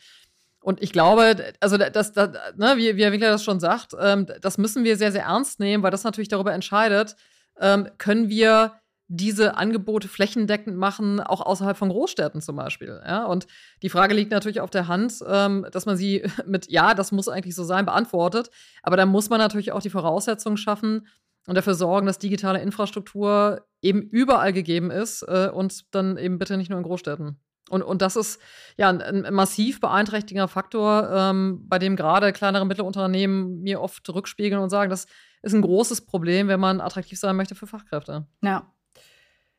Und 0.61 0.83
ich 0.83 0.90
glaube, 0.90 1.37
also 1.61 1.76
das, 1.76 2.12
das 2.12 2.30
ne, 2.56 2.75
wie, 2.76 2.97
wie 2.97 3.04
Herr 3.04 3.12
Winkler 3.12 3.30
das 3.30 3.45
schon 3.45 3.61
sagt, 3.61 3.92
ähm, 4.00 4.26
das 4.40 4.59
müssen 4.59 4.85
wir 4.85 4.97
sehr, 4.97 5.12
sehr 5.12 5.25
ernst 5.25 5.61
nehmen, 5.61 5.83
weil 5.83 5.92
das 5.92 6.02
natürlich 6.02 6.28
darüber 6.28 6.52
entscheidet, 6.52 7.14
ähm, 7.61 7.88
können 7.99 8.28
wir 8.28 8.73
diese 9.08 9.56
Angebote 9.56 10.08
flächendeckend 10.08 10.76
machen, 10.76 11.20
auch 11.20 11.40
außerhalb 11.40 11.76
von 11.76 11.90
Großstädten 11.90 12.40
zum 12.40 12.56
Beispiel. 12.56 13.00
Ja? 13.06 13.25
Und 13.25 13.46
die 13.82 13.88
Frage 13.88 14.14
liegt 14.14 14.32
natürlich 14.32 14.60
auf 14.60 14.70
der 14.70 14.88
Hand, 14.88 15.14
ähm, 15.26 15.66
dass 15.70 15.86
man 15.86 15.96
sie 15.96 16.25
mit 16.46 16.70
Ja, 16.70 16.94
das 16.94 17.12
muss 17.12 17.28
eigentlich 17.28 17.54
so 17.54 17.64
sein, 17.64 17.86
beantwortet. 17.86 18.50
Aber 18.82 18.96
da 18.96 19.06
muss 19.06 19.30
man 19.30 19.38
natürlich 19.38 19.72
auch 19.72 19.82
die 19.82 19.90
Voraussetzungen 19.90 20.56
schaffen 20.56 21.06
und 21.46 21.54
dafür 21.54 21.75
sorgen, 21.75 22.06
dass 22.06 22.18
digitale 22.18 22.60
Infrastruktur 22.60 23.66
eben 23.80 24.02
überall 24.02 24.52
gegeben 24.52 24.90
ist 24.90 25.22
äh, 25.22 25.50
und 25.52 25.94
dann 25.94 26.16
eben 26.16 26.38
bitte 26.38 26.56
nicht 26.56 26.70
nur 26.70 26.78
in 26.78 26.84
Großstädten. 26.84 27.38
Und, 27.68 27.82
und 27.82 28.02
das 28.02 28.16
ist 28.16 28.40
ja 28.76 28.88
ein, 28.88 29.00
ein 29.00 29.34
massiv 29.34 29.80
beeinträchtigender 29.80 30.48
Faktor, 30.48 31.10
ähm, 31.12 31.64
bei 31.68 31.78
dem 31.78 31.96
gerade 31.96 32.32
kleinere 32.32 32.66
Mittelunternehmen 32.66 33.60
mir 33.62 33.80
oft 33.80 34.08
rückspiegeln 34.08 34.62
und 34.62 34.70
sagen, 34.70 34.90
das 34.90 35.06
ist 35.42 35.52
ein 35.52 35.62
großes 35.62 36.06
Problem, 36.06 36.48
wenn 36.48 36.60
man 36.60 36.80
attraktiv 36.80 37.18
sein 37.18 37.36
möchte 37.36 37.54
für 37.54 37.66
Fachkräfte. 37.66 38.26
Ja. 38.42 38.72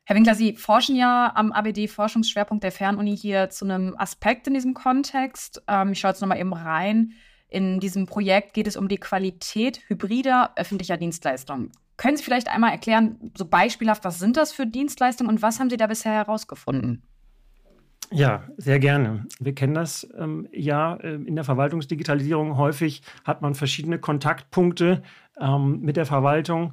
Herr 0.08 0.16
Winkler, 0.16 0.34
Sie 0.34 0.54
forschen 0.54 0.96
ja 0.96 1.32
am 1.34 1.52
ABD-Forschungsschwerpunkt 1.52 2.64
der 2.64 2.72
Fernuni 2.72 3.14
hier 3.14 3.50
zu 3.50 3.66
einem 3.66 3.94
Aspekt 3.98 4.46
in 4.46 4.54
diesem 4.54 4.72
Kontext. 4.72 5.62
Ähm, 5.68 5.92
ich 5.92 6.00
schaue 6.00 6.12
jetzt 6.12 6.22
nochmal 6.22 6.40
eben 6.40 6.54
rein. 6.54 7.12
In 7.46 7.78
diesem 7.78 8.06
Projekt 8.06 8.54
geht 8.54 8.66
es 8.66 8.78
um 8.78 8.88
die 8.88 8.96
Qualität 8.96 9.82
hybrider 9.86 10.52
öffentlicher 10.56 10.96
Dienstleistungen. 10.96 11.72
Können 11.98 12.16
Sie 12.16 12.22
vielleicht 12.22 12.48
einmal 12.48 12.70
erklären, 12.70 13.32
so 13.36 13.44
beispielhaft, 13.44 14.02
was 14.02 14.18
sind 14.18 14.38
das 14.38 14.50
für 14.50 14.66
Dienstleistungen 14.66 15.30
und 15.30 15.42
was 15.42 15.60
haben 15.60 15.68
Sie 15.68 15.76
da 15.76 15.86
bisher 15.86 16.12
herausgefunden? 16.12 17.02
Ja, 18.10 18.44
sehr 18.56 18.78
gerne. 18.78 19.26
Wir 19.38 19.54
kennen 19.54 19.74
das 19.74 20.08
ähm, 20.16 20.48
ja 20.52 20.94
äh, 20.96 21.16
in 21.16 21.34
der 21.34 21.44
Verwaltungsdigitalisierung. 21.44 22.56
Häufig 22.56 23.02
hat 23.24 23.42
man 23.42 23.54
verschiedene 23.54 23.98
Kontaktpunkte 23.98 25.02
ähm, 25.38 25.80
mit 25.80 25.98
der 25.98 26.06
Verwaltung 26.06 26.72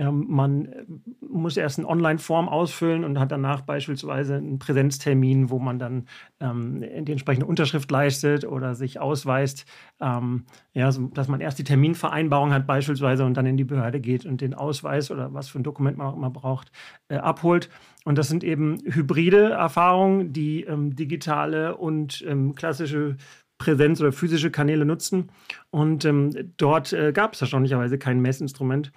Ähm, 0.00 0.24
man 0.28 0.64
äh, 0.64 0.84
muss 1.28 1.58
erst 1.58 1.78
eine 1.78 1.86
Online-Form 1.86 2.48
ausfüllen 2.48 3.04
und 3.04 3.18
hat 3.18 3.30
danach 3.30 3.60
beispielsweise 3.60 4.36
einen 4.36 4.58
Präsenztermin, 4.58 5.50
wo 5.50 5.58
man 5.58 5.78
dann 5.78 6.06
ähm, 6.40 6.80
die 6.80 7.12
entsprechende 7.12 7.44
Unterschrift 7.44 7.90
leistet 7.90 8.46
oder 8.46 8.74
sich 8.74 8.98
ausweist. 8.98 9.66
Ähm, 10.00 10.46
ja, 10.72 10.90
so, 10.90 11.08
dass 11.08 11.28
man 11.28 11.42
erst 11.42 11.58
die 11.58 11.64
Terminvereinbarung 11.64 12.50
hat 12.54 12.66
beispielsweise 12.66 13.26
und 13.26 13.36
dann 13.36 13.44
in 13.44 13.58
die 13.58 13.64
Behörde 13.64 14.00
geht 14.00 14.24
und 14.24 14.40
den 14.40 14.54
Ausweis 14.54 15.10
oder 15.10 15.34
was 15.34 15.50
für 15.50 15.60
ein 15.60 15.64
Dokument 15.64 15.98
man 15.98 16.06
auch 16.06 16.16
immer 16.16 16.30
braucht, 16.30 16.72
äh, 17.08 17.16
abholt. 17.16 17.68
Und 18.06 18.16
das 18.16 18.28
sind 18.28 18.42
eben 18.42 18.78
hybride 18.86 19.50
Erfahrungen, 19.50 20.32
die 20.32 20.62
ähm, 20.62 20.96
digitale 20.96 21.76
und 21.76 22.24
ähm, 22.26 22.54
klassische 22.54 23.18
Präsenz 23.58 24.00
oder 24.00 24.12
physische 24.12 24.50
Kanäle 24.50 24.86
nutzen. 24.86 25.28
Und 25.68 26.08
dort 26.56 26.94
äh, 26.94 27.12
gab 27.12 27.34
es 27.34 27.42
erstaunlicherweise 27.42 27.98
kein 27.98 28.20
Messinstrument. 28.20 28.90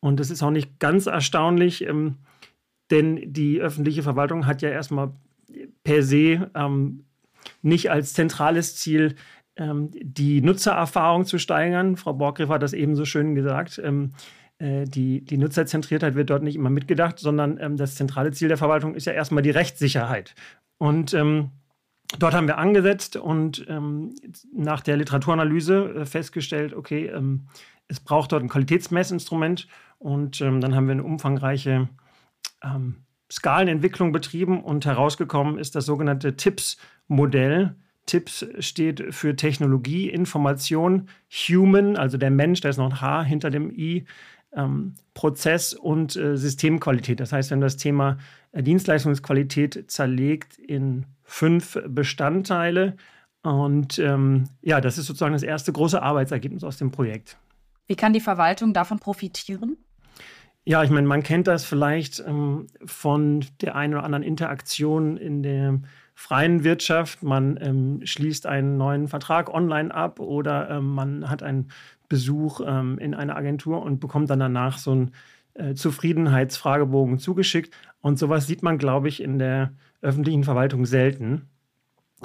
Und 0.00 0.20
das 0.20 0.30
ist 0.30 0.42
auch 0.42 0.50
nicht 0.50 0.78
ganz 0.78 1.06
erstaunlich, 1.06 1.86
ähm, 1.86 2.16
denn 2.90 3.32
die 3.32 3.60
öffentliche 3.60 4.02
Verwaltung 4.02 4.46
hat 4.46 4.62
ja 4.62 4.70
erstmal 4.70 5.12
per 5.84 6.02
se 6.02 6.50
ähm, 6.54 7.04
nicht 7.62 7.90
als 7.90 8.12
zentrales 8.12 8.76
Ziel, 8.76 9.16
ähm, 9.56 9.90
die 9.92 10.40
Nutzererfahrung 10.40 11.24
zu 11.24 11.38
steigern. 11.38 11.96
Frau 11.96 12.12
Borgriff 12.12 12.48
hat 12.48 12.62
das 12.62 12.72
eben 12.72 12.96
so 12.96 13.04
schön 13.04 13.34
gesagt. 13.34 13.80
Ähm, 13.82 14.12
äh, 14.58 14.84
die, 14.84 15.24
die 15.24 15.38
Nutzerzentriertheit 15.38 16.14
wird 16.14 16.30
dort 16.30 16.42
nicht 16.42 16.56
immer 16.56 16.70
mitgedacht, 16.70 17.18
sondern 17.18 17.58
ähm, 17.60 17.76
das 17.76 17.94
zentrale 17.96 18.32
Ziel 18.32 18.48
der 18.48 18.56
Verwaltung 18.56 18.94
ist 18.94 19.06
ja 19.06 19.12
erstmal 19.12 19.42
die 19.42 19.50
Rechtssicherheit. 19.50 20.34
Und 20.78 21.12
ähm, 21.12 21.50
dort 22.18 22.34
haben 22.34 22.46
wir 22.46 22.58
angesetzt 22.58 23.16
und 23.16 23.66
nach 24.54 24.80
der 24.80 24.96
Literaturanalyse 24.96 25.94
äh, 25.94 26.06
festgestellt, 26.06 26.72
okay, 26.72 27.12
es 27.88 28.00
braucht 28.00 28.32
dort 28.32 28.42
ein 28.42 28.48
Qualitätsmessinstrument 28.48 29.66
und 29.98 30.40
ähm, 30.40 30.60
dann 30.60 30.74
haben 30.74 30.86
wir 30.86 30.92
eine 30.92 31.04
umfangreiche 31.04 31.88
ähm, 32.62 33.04
Skalenentwicklung 33.30 34.12
betrieben 34.12 34.62
und 34.62 34.86
herausgekommen 34.86 35.58
ist 35.58 35.74
das 35.74 35.86
sogenannte 35.86 36.36
TIPS-Modell. 36.36 37.74
TIPS 38.06 38.46
steht 38.60 39.14
für 39.14 39.36
Technologie, 39.36 40.08
Information, 40.08 41.08
Human, 41.30 41.96
also 41.96 42.16
der 42.16 42.30
Mensch, 42.30 42.60
da 42.60 42.70
ist 42.70 42.78
noch 42.78 42.90
ein 42.90 43.00
H 43.00 43.22
hinter 43.24 43.50
dem 43.50 43.70
I, 43.70 44.06
ähm, 44.52 44.94
Prozess 45.12 45.74
und 45.74 46.16
äh, 46.16 46.36
Systemqualität. 46.36 47.20
Das 47.20 47.32
heißt, 47.32 47.50
wenn 47.50 47.60
das 47.60 47.76
Thema 47.76 48.16
äh, 48.52 48.62
Dienstleistungsqualität 48.62 49.90
zerlegt 49.90 50.58
in 50.58 51.04
fünf 51.22 51.78
Bestandteile. 51.86 52.96
Und 53.42 53.98
ähm, 53.98 54.44
ja, 54.62 54.80
das 54.80 54.96
ist 54.96 55.06
sozusagen 55.06 55.34
das 55.34 55.42
erste 55.42 55.72
große 55.72 56.02
Arbeitsergebnis 56.02 56.64
aus 56.64 56.78
dem 56.78 56.90
Projekt. 56.90 57.36
Wie 57.86 57.96
kann 57.96 58.12
die 58.12 58.20
Verwaltung 58.20 58.72
davon 58.72 58.98
profitieren? 58.98 59.76
Ja, 60.68 60.84
ich 60.84 60.90
meine, 60.90 61.06
man 61.06 61.22
kennt 61.22 61.46
das 61.46 61.64
vielleicht 61.64 62.22
ähm, 62.26 62.66
von 62.84 63.42
der 63.62 63.74
einen 63.74 63.94
oder 63.94 64.04
anderen 64.04 64.22
Interaktion 64.22 65.16
in 65.16 65.42
der 65.42 65.80
freien 66.14 66.62
Wirtschaft. 66.62 67.22
Man 67.22 67.58
ähm, 67.62 68.02
schließt 68.04 68.44
einen 68.44 68.76
neuen 68.76 69.08
Vertrag 69.08 69.48
online 69.48 69.94
ab 69.94 70.20
oder 70.20 70.68
ähm, 70.68 70.94
man 70.94 71.30
hat 71.30 71.42
einen 71.42 71.70
Besuch 72.10 72.60
ähm, 72.66 72.98
in 72.98 73.14
einer 73.14 73.34
Agentur 73.34 73.80
und 73.80 73.98
bekommt 73.98 74.28
dann 74.28 74.40
danach 74.40 74.76
so 74.76 74.90
einen 74.90 75.12
äh, 75.54 75.72
Zufriedenheitsfragebogen 75.72 77.18
zugeschickt. 77.18 77.74
Und 78.02 78.18
sowas 78.18 78.46
sieht 78.46 78.62
man, 78.62 78.76
glaube 78.76 79.08
ich, 79.08 79.22
in 79.22 79.38
der 79.38 79.72
öffentlichen 80.02 80.44
Verwaltung 80.44 80.84
selten. 80.84 81.48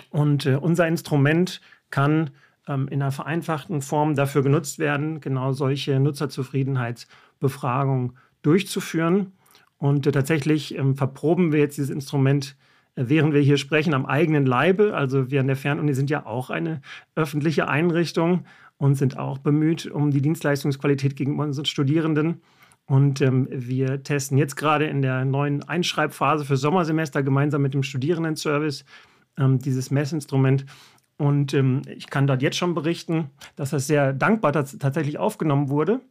Und 0.09 0.47
äh, 0.47 0.55
unser 0.55 0.85
Instrument 0.85 1.61
kann 1.91 2.31
ähm, 2.67 2.89
in 2.89 3.01
einer 3.01 3.13
vereinfachten 3.13 3.81
Form 3.81 4.15
dafür 4.15 4.43
genutzt 4.43 4.79
werden, 4.79 5.21
genau 5.21 5.53
solche 5.53 5.97
Nutzerzufriedenheitsbefragungen 6.01 8.17
durchzuführen. 8.43 9.33
Und 9.77 10.07
äh, 10.07 10.11
tatsächlich 10.11 10.77
ähm, 10.77 10.95
verproben 10.95 11.51
wir 11.51 11.59
jetzt 11.59 11.77
dieses 11.77 11.89
Instrument, 11.89 12.55
äh, 12.95 13.05
während 13.07 13.33
wir 13.33 13.41
hier 13.41 13.57
sprechen, 13.57 13.93
am 13.93 14.05
eigenen 14.05 14.45
Leibe. 14.45 14.95
Also 14.95 15.31
wir 15.31 15.41
an 15.41 15.47
der 15.47 15.55
Fernuni 15.55 15.93
sind 15.93 16.09
ja 16.09 16.25
auch 16.25 16.49
eine 16.49 16.81
öffentliche 17.15 17.67
Einrichtung 17.67 18.45
und 18.77 18.95
sind 18.95 19.17
auch 19.17 19.39
bemüht 19.39 19.87
um 19.87 20.11
die 20.11 20.21
Dienstleistungsqualität 20.21 21.15
gegenüber 21.15 21.43
unseren 21.43 21.65
Studierenden. 21.65 22.41
Und 22.85 23.21
ähm, 23.21 23.47
wir 23.49 24.03
testen 24.03 24.37
jetzt 24.37 24.55
gerade 24.55 24.85
in 24.85 25.01
der 25.01 25.25
neuen 25.25 25.63
Einschreibphase 25.63 26.45
für 26.45 26.57
Sommersemester 26.57 27.23
gemeinsam 27.23 27.61
mit 27.61 27.73
dem 27.73 27.83
Studierendenservice 27.83 28.83
ähm, 29.37 29.59
dieses 29.59 29.89
Messinstrument. 29.89 30.65
Und 31.17 31.53
ähm, 31.53 31.83
ich 31.95 32.09
kann 32.09 32.27
dort 32.27 32.41
jetzt 32.41 32.57
schon 32.57 32.73
berichten, 32.73 33.29
dass 33.55 33.69
das 33.69 33.87
sehr 33.87 34.11
dankbar 34.13 34.51
tatsächlich 34.51 35.17
aufgenommen 35.17 35.69
wurde. 35.69 36.01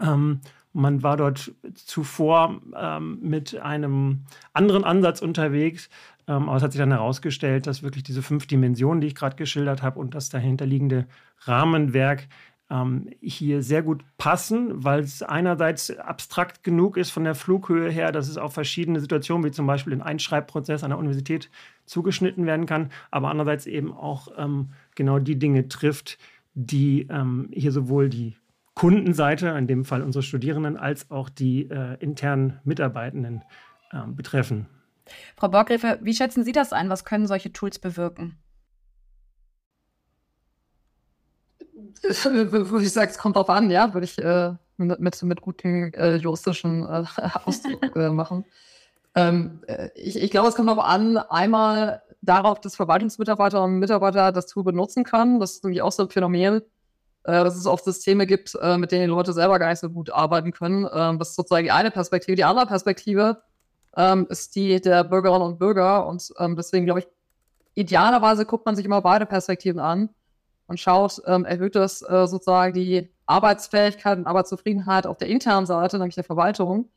Ähm, 0.00 0.40
man 0.72 1.02
war 1.02 1.16
dort 1.16 1.52
zuvor 1.74 2.60
ähm, 2.76 3.18
mit 3.22 3.56
einem 3.56 4.24
anderen 4.52 4.84
Ansatz 4.84 5.22
unterwegs, 5.22 5.88
ähm, 6.26 6.48
aber 6.48 6.56
es 6.56 6.62
hat 6.62 6.72
sich 6.72 6.78
dann 6.78 6.92
herausgestellt, 6.92 7.66
dass 7.66 7.82
wirklich 7.82 8.04
diese 8.04 8.22
fünf 8.22 8.46
Dimensionen, 8.46 9.00
die 9.00 9.08
ich 9.08 9.14
gerade 9.14 9.36
geschildert 9.36 9.82
habe, 9.82 9.98
und 9.98 10.14
das 10.14 10.28
dahinterliegende 10.28 11.06
Rahmenwerk 11.40 12.28
ähm, 12.70 13.08
hier 13.20 13.62
sehr 13.62 13.82
gut 13.82 14.04
passen, 14.18 14.84
weil 14.84 15.00
es 15.00 15.22
einerseits 15.22 15.90
abstrakt 15.96 16.62
genug 16.62 16.96
ist 16.96 17.10
von 17.10 17.24
der 17.24 17.34
Flughöhe 17.34 17.90
her, 17.90 18.12
dass 18.12 18.28
es 18.28 18.36
auf 18.36 18.52
verschiedene 18.52 19.00
Situationen, 19.00 19.44
wie 19.44 19.50
zum 19.50 19.66
Beispiel 19.66 19.92
den 19.92 20.02
Einschreibprozess 20.02 20.84
an 20.84 20.90
der 20.90 20.98
Universität, 20.98 21.50
zugeschnitten 21.86 22.44
werden 22.44 22.66
kann, 22.66 22.90
aber 23.10 23.30
andererseits 23.30 23.66
eben 23.66 23.92
auch 23.92 24.28
ähm, 24.36 24.70
genau 24.94 25.18
die 25.18 25.38
Dinge 25.38 25.68
trifft, 25.68 26.18
die 26.54 27.06
ähm, 27.08 27.48
hier 27.52 27.72
sowohl 27.72 28.10
die 28.10 28.36
Kundenseite, 28.78 29.48
in 29.48 29.66
dem 29.66 29.84
Fall 29.84 30.02
unsere 30.02 30.22
Studierenden, 30.22 30.76
als 30.76 31.10
auch 31.10 31.28
die 31.28 31.68
äh, 31.68 31.96
internen 31.98 32.60
Mitarbeitenden 32.62 33.42
äh, 33.90 34.06
betreffen. 34.06 34.68
Frau 35.36 35.48
Borgrefe, 35.48 35.98
wie 36.02 36.14
schätzen 36.14 36.44
Sie 36.44 36.52
das 36.52 36.72
ein? 36.72 36.88
Was 36.88 37.04
können 37.04 37.26
solche 37.26 37.52
Tools 37.52 37.78
bewirken? 37.78 38.38
Ich 42.08 42.92
sagen, 42.92 43.10
es 43.10 43.18
kommt 43.18 43.34
drauf 43.36 43.50
an, 43.50 43.70
ja, 43.70 43.92
würde 43.94 44.04
ich 44.04 44.18
äh, 44.18 44.54
mit, 44.76 45.00
mit, 45.00 45.22
mit 45.22 45.40
guten 45.40 45.92
äh, 45.94 46.16
juristischen 46.16 46.84
äh, 46.84 47.04
Ausdruck 47.44 47.96
äh, 47.96 48.10
machen. 48.10 48.44
Ähm, 49.16 49.60
äh, 49.66 49.88
ich, 49.96 50.22
ich 50.22 50.30
glaube, 50.30 50.48
es 50.48 50.54
kommt 50.54 50.68
darauf 50.68 50.84
an, 50.84 51.16
einmal 51.16 52.02
darauf, 52.22 52.60
dass 52.60 52.76
Verwaltungsmitarbeiterinnen 52.76 53.74
und 53.74 53.80
Mitarbeiter 53.80 54.30
das 54.30 54.46
Tool 54.46 54.62
benutzen 54.62 55.02
können. 55.02 55.40
Das 55.40 55.52
ist 55.52 55.64
nämlich 55.64 55.82
auch 55.82 55.92
so 55.92 56.04
ein 56.04 56.10
Phänomen, 56.10 56.62
dass 57.24 57.56
es 57.56 57.66
oft 57.66 57.84
Systeme 57.84 58.26
gibt, 58.26 58.54
äh, 58.60 58.78
mit 58.78 58.92
denen 58.92 59.02
die 59.02 59.10
Leute 59.10 59.32
selber 59.32 59.58
gar 59.58 59.70
nicht 59.70 59.80
so 59.80 59.90
gut 59.90 60.10
arbeiten 60.10 60.52
können. 60.52 60.88
Ähm, 60.92 61.18
das 61.18 61.30
ist 61.30 61.36
sozusagen 61.36 61.64
die 61.64 61.70
eine 61.70 61.90
Perspektive. 61.90 62.36
Die 62.36 62.44
andere 62.44 62.66
Perspektive 62.66 63.42
ähm, 63.96 64.26
ist 64.30 64.54
die 64.56 64.80
der 64.80 65.04
Bürgerinnen 65.04 65.42
und 65.42 65.58
Bürger. 65.58 66.06
Und 66.06 66.32
ähm, 66.38 66.56
deswegen 66.56 66.86
glaube 66.86 67.00
ich, 67.00 67.08
idealerweise 67.74 68.46
guckt 68.46 68.66
man 68.66 68.76
sich 68.76 68.84
immer 68.84 69.02
beide 69.02 69.26
Perspektiven 69.26 69.80
an 69.80 70.10
und 70.66 70.80
schaut, 70.80 71.18
erhöht 71.18 71.76
das 71.76 72.02
äh, 72.02 72.26
sozusagen 72.26 72.74
die 72.74 73.10
Arbeitsfähigkeit 73.24 74.18
und 74.18 74.26
Arbeitszufriedenheit 74.26 75.06
auf 75.06 75.16
der 75.16 75.28
internen 75.28 75.66
Seite, 75.66 75.98
nämlich 75.98 76.14
der 76.14 76.24
Verwaltung. 76.24 76.90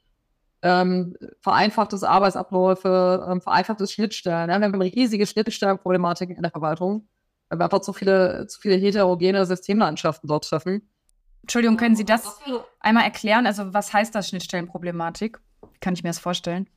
Ähm, 0.63 1.16
vereinfachtes 1.40 2.04
Arbeitsabläufe, 2.04 3.28
ähm, 3.30 3.42
vereinfachtes 3.42 3.92
Schnittstellen. 3.92 4.50
Ja? 4.50 4.60
Wir 4.60 4.66
haben 4.66 4.82
riesige 4.82 5.25
Schnittstellenproblematiken 5.25 6.36
in 6.36 6.42
der 6.42 6.51
Verwaltung 6.51 7.08
weil 7.51 7.60
wir 7.60 7.65
einfach 7.65 7.81
zu 7.81 7.91
viele, 7.91 8.48
zu 8.48 8.62
viele 8.62 8.75
heterogene 8.75 9.46
Systemlandschaften 9.46 10.27
dort 10.27 10.48
treffen. 10.48 10.89
Entschuldigung, 11.41 11.75
können 11.75 11.96
Sie 11.98 12.05
das 12.05 12.39
einmal 12.79 13.03
erklären? 13.03 13.46
Also, 13.46 13.74
was 13.74 13.91
heißt 13.91 14.15
das 14.15 14.29
Schnittstellenproblematik? 14.29 15.39
Wie 15.62 15.79
kann 15.79 15.93
ich 15.93 16.03
mir 16.03 16.10
das 16.10 16.20
vorstellen? 16.20 16.70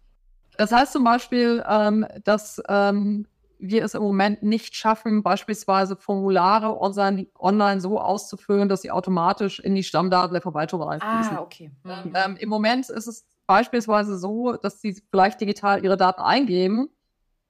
Das 0.59 0.73
heißt 0.73 0.93
zum 0.93 1.05
Beispiel, 1.05 1.63
ähm, 1.69 2.07
dass 2.25 2.61
ähm, 2.69 3.29
wir 3.59 3.85
es 3.85 3.95
im 3.95 4.03
Moment 4.03 4.43
nicht 4.43 4.75
schaffen, 4.75 5.23
beispielsweise 5.23 5.97
Formulare 5.97 6.81
online, 6.81 7.81
so 7.81 8.01
auszufüllen, 8.01 8.69
dass 8.69 8.83
sie 8.83 8.91
automatisch 8.91 9.61
in 9.61 9.77
die 9.77 9.85
Stammdaten 9.85 10.33
der 10.33 10.43
Verwaltung 10.43 10.83
reinfließen. 10.83 11.37
Ah, 11.37 11.43
okay. 11.43 11.71
Mhm. 11.85 12.13
Ähm, 12.15 12.37
Im 12.37 12.49
Moment 12.49 12.91
ist 12.91 13.07
es 13.07 13.27
beispielsweise 13.47 14.19
so, 14.19 14.55
dass 14.55 14.81
sie 14.81 15.01
vielleicht 15.11 15.41
digital 15.41 15.85
ihre 15.85 15.97
Daten 15.97 16.21
eingeben 16.21 16.89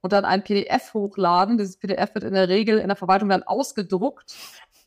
und 0.05 0.13
dann 0.13 0.27
ein 0.27 0.45
PDF 0.45 0.93
hochladen. 0.93 1.57
Dieses 1.57 1.79
PDF 1.79 2.15
wird 2.15 2.25
in 2.25 2.35
der 2.35 2.51
Regel 2.51 2.79
in 2.79 2.89
der 2.89 2.97
Verwaltung 2.97 3.31
dann 3.31 3.43
ausgedruckt 3.43 4.35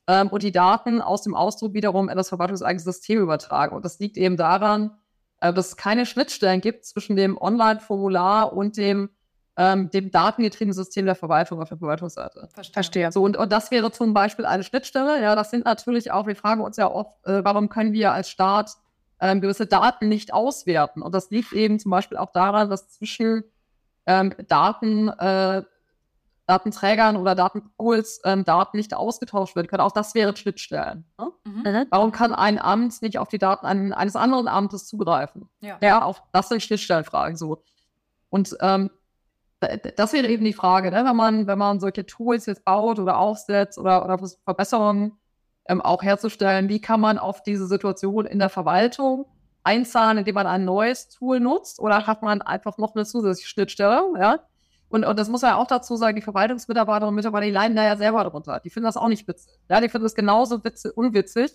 ähm, 0.05 0.27
und 0.27 0.43
die 0.43 0.51
Daten 0.51 1.01
aus 1.01 1.23
dem 1.23 1.33
Ausdruck 1.33 1.73
wiederum 1.73 2.07
in 2.07 2.15
das 2.15 2.29
verwaltungseigene 2.29 2.79
System 2.79 3.19
übertragen. 3.19 3.75
Und 3.75 3.83
das 3.83 3.97
liegt 3.97 4.15
eben 4.15 4.37
daran, 4.37 4.95
äh, 5.41 5.51
dass 5.51 5.69
es 5.69 5.75
keine 5.75 6.05
Schnittstellen 6.05 6.61
gibt 6.61 6.85
zwischen 6.85 7.15
dem 7.15 7.35
Online-Formular 7.35 8.53
und 8.53 8.77
dem, 8.77 9.09
ähm, 9.57 9.89
dem 9.89 10.11
datengetriebenen 10.11 10.75
System 10.75 11.07
der 11.07 11.15
Verwaltung 11.15 11.59
auf 11.63 11.69
der 11.69 11.79
Verwaltungsseite. 11.79 12.47
Verstehe. 12.71 13.11
So, 13.11 13.23
und, 13.23 13.37
und 13.37 13.51
das 13.51 13.71
wäre 13.71 13.91
zum 13.91 14.13
Beispiel 14.13 14.45
eine 14.45 14.61
Schnittstelle. 14.61 15.19
Ja, 15.19 15.35
das 15.35 15.49
sind 15.49 15.65
natürlich 15.65 16.11
auch, 16.11 16.27
wir 16.27 16.35
fragen 16.35 16.61
uns 16.61 16.77
ja 16.77 16.91
oft, 16.91 17.25
äh, 17.25 17.43
warum 17.43 17.69
können 17.69 17.91
wir 17.91 18.11
als 18.11 18.29
Staat 18.29 18.75
ähm, 19.19 19.41
gewisse 19.41 19.65
Daten 19.65 20.09
nicht 20.09 20.31
auswerten? 20.31 21.01
Und 21.01 21.15
das 21.15 21.31
liegt 21.31 21.53
eben 21.53 21.79
zum 21.79 21.89
Beispiel 21.89 22.19
auch 22.19 22.31
daran, 22.31 22.69
dass 22.69 22.89
zwischen 22.89 23.45
ähm, 24.07 24.33
Daten 24.47 25.09
äh, 25.09 25.63
Datenträgern 26.47 27.17
oder 27.17 27.35
Datenpools 27.35 28.21
ähm, 28.23 28.45
Daten 28.45 28.77
nicht 28.77 28.93
ausgetauscht 28.93 29.55
werden 29.55 29.67
können. 29.67 29.81
Auch 29.81 29.91
das 29.91 30.15
wäre 30.15 30.35
Schnittstellen. 30.35 31.05
Ne? 31.19 31.31
Mhm. 31.43 31.87
Warum 31.89 32.11
kann 32.13 32.33
ein 32.33 32.57
Amt 32.57 33.01
nicht 33.01 33.17
auf 33.17 33.27
die 33.27 33.37
Daten 33.37 33.65
ein, 33.65 33.91
eines 33.91 34.15
anderen 34.15 34.47
Amtes 34.47 34.87
zugreifen? 34.87 35.49
Ja. 35.59 35.77
ja, 35.81 36.03
auch 36.03 36.21
das 36.31 36.47
sind 36.47 36.63
Schnittstellenfragen 36.63 37.35
so. 37.35 37.63
Und 38.29 38.55
ähm, 38.61 38.89
das 39.59 40.13
wäre 40.13 40.27
eben 40.27 40.45
die 40.45 40.53
Frage, 40.53 40.91
ne? 40.91 41.03
wenn 41.03 41.15
man, 41.15 41.47
wenn 41.47 41.57
man 41.57 41.79
solche 41.81 42.05
Tools 42.05 42.45
jetzt 42.45 42.63
baut 42.63 42.97
oder 42.99 43.17
aufsetzt 43.17 43.77
oder, 43.77 44.05
oder 44.05 44.17
Verbesserungen 44.45 45.17
ähm, 45.67 45.81
auch 45.81 46.01
herzustellen, 46.01 46.69
wie 46.69 46.79
kann 46.79 47.01
man 47.01 47.17
auf 47.17 47.43
diese 47.43 47.67
Situation 47.67 48.25
in 48.25 48.39
der 48.39 48.49
Verwaltung 48.49 49.25
einzahlen, 49.67 50.19
indem 50.19 50.35
man 50.35 50.47
ein 50.47 50.63
neues 50.63 51.09
Tool 51.09 51.39
nutzt 51.39 51.79
oder 51.79 52.07
hat 52.07 52.21
man 52.21 52.41
einfach 52.41 52.77
noch 52.77 52.95
eine 52.95 53.05
zusätzliche 53.05 53.49
Schnittstelle, 53.49 54.01
ja? 54.17 54.39
Und, 54.89 55.03
und 55.03 55.19
das 55.19 55.27
muss 55.27 55.41
man 55.41 55.51
ja 55.51 55.57
auch 55.57 55.67
dazu 55.67 55.97
sagen, 55.97 56.15
die 56.15 56.21
Verwaltungsmitarbeiterinnen 56.21 57.09
und 57.09 57.15
Mitarbeiter, 57.15 57.45
die 57.45 57.51
leiden 57.51 57.75
da 57.75 57.83
ja 57.83 57.97
selber 57.97 58.23
drunter. 58.23 58.61
Die 58.63 58.69
finden 58.69 58.85
das 58.85 58.95
auch 58.95 59.09
nicht 59.09 59.27
witzig. 59.27 59.51
Ja, 59.69 59.81
die 59.81 59.89
finden 59.89 60.05
das 60.05 60.15
genauso 60.15 60.63
witzig, 60.63 60.95
unwitzig, 60.95 61.51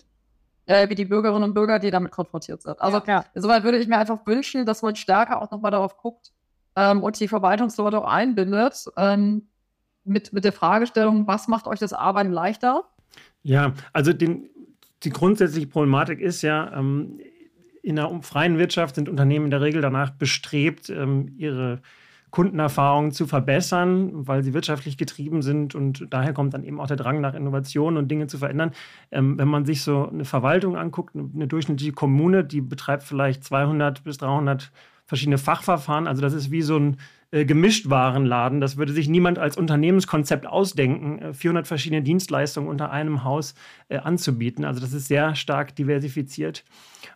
äh, 0.66 0.90
wie 0.90 0.94
die 0.94 1.06
Bürgerinnen 1.06 1.44
und 1.44 1.54
Bürger, 1.54 1.78
die 1.78 1.90
damit 1.90 2.12
konfrontiert 2.12 2.60
sind. 2.60 2.78
Also 2.78 3.00
ja. 3.06 3.24
insoweit 3.34 3.64
würde 3.64 3.78
ich 3.78 3.88
mir 3.88 3.96
einfach 3.96 4.26
wünschen, 4.26 4.66
dass 4.66 4.82
man 4.82 4.96
stärker 4.96 5.40
auch 5.40 5.50
nochmal 5.50 5.70
darauf 5.70 5.96
guckt 5.96 6.30
ähm, 6.76 7.02
und 7.02 7.18
die 7.18 7.28
Verwaltungsleute 7.28 7.98
auch 7.98 8.08
einbindet 8.08 8.84
ähm, 8.98 9.48
mit, 10.04 10.34
mit 10.34 10.44
der 10.44 10.52
Fragestellung, 10.52 11.26
was 11.26 11.48
macht 11.48 11.66
euch 11.66 11.78
das 11.78 11.94
Arbeiten 11.94 12.32
leichter? 12.32 12.84
Ja, 13.42 13.72
also 13.94 14.12
den, 14.12 14.50
die 15.04 15.10
grundsätzliche 15.10 15.68
Problematik 15.68 16.20
ist 16.20 16.42
ja, 16.42 16.70
ähm, 16.76 17.18
in 17.82 17.96
der 17.96 18.10
freien 18.22 18.58
Wirtschaft 18.58 18.94
sind 18.94 19.08
Unternehmen 19.08 19.46
in 19.46 19.50
der 19.50 19.60
Regel 19.60 19.82
danach 19.82 20.10
bestrebt, 20.10 20.88
ähm, 20.88 21.34
ihre 21.36 21.80
Kundenerfahrungen 22.30 23.12
zu 23.12 23.26
verbessern, 23.26 24.26
weil 24.26 24.42
sie 24.42 24.54
wirtschaftlich 24.54 24.96
getrieben 24.96 25.42
sind 25.42 25.74
und 25.74 26.06
daher 26.08 26.32
kommt 26.32 26.54
dann 26.54 26.64
eben 26.64 26.80
auch 26.80 26.86
der 26.86 26.96
Drang 26.96 27.20
nach 27.20 27.34
Innovation 27.34 27.98
und 27.98 28.10
Dinge 28.10 28.26
zu 28.26 28.38
verändern. 28.38 28.72
Ähm, 29.10 29.36
wenn 29.38 29.48
man 29.48 29.66
sich 29.66 29.82
so 29.82 30.08
eine 30.08 30.24
Verwaltung 30.24 30.76
anguckt, 30.76 31.14
eine 31.14 31.46
durchschnittliche 31.46 31.92
Kommune, 31.92 32.42
die 32.42 32.62
betreibt 32.62 33.02
vielleicht 33.02 33.44
200 33.44 34.02
bis 34.02 34.16
300 34.16 34.72
verschiedene 35.04 35.36
Fachverfahren. 35.36 36.06
Also 36.06 36.22
das 36.22 36.32
ist 36.32 36.50
wie 36.50 36.62
so 36.62 36.78
ein 36.78 36.96
äh, 37.32 37.46
Gemischtwarenladen. 37.46 38.60
Das 38.60 38.76
würde 38.76 38.92
sich 38.92 39.08
niemand 39.08 39.38
als 39.38 39.56
Unternehmenskonzept 39.56 40.46
ausdenken, 40.46 41.18
äh, 41.18 41.32
400 41.32 41.66
verschiedene 41.66 42.02
Dienstleistungen 42.02 42.68
unter 42.68 42.92
einem 42.92 43.24
Haus 43.24 43.54
äh, 43.88 43.96
anzubieten. 43.96 44.64
Also 44.64 44.80
das 44.80 44.92
ist 44.92 45.08
sehr 45.08 45.34
stark 45.34 45.74
diversifiziert. 45.74 46.64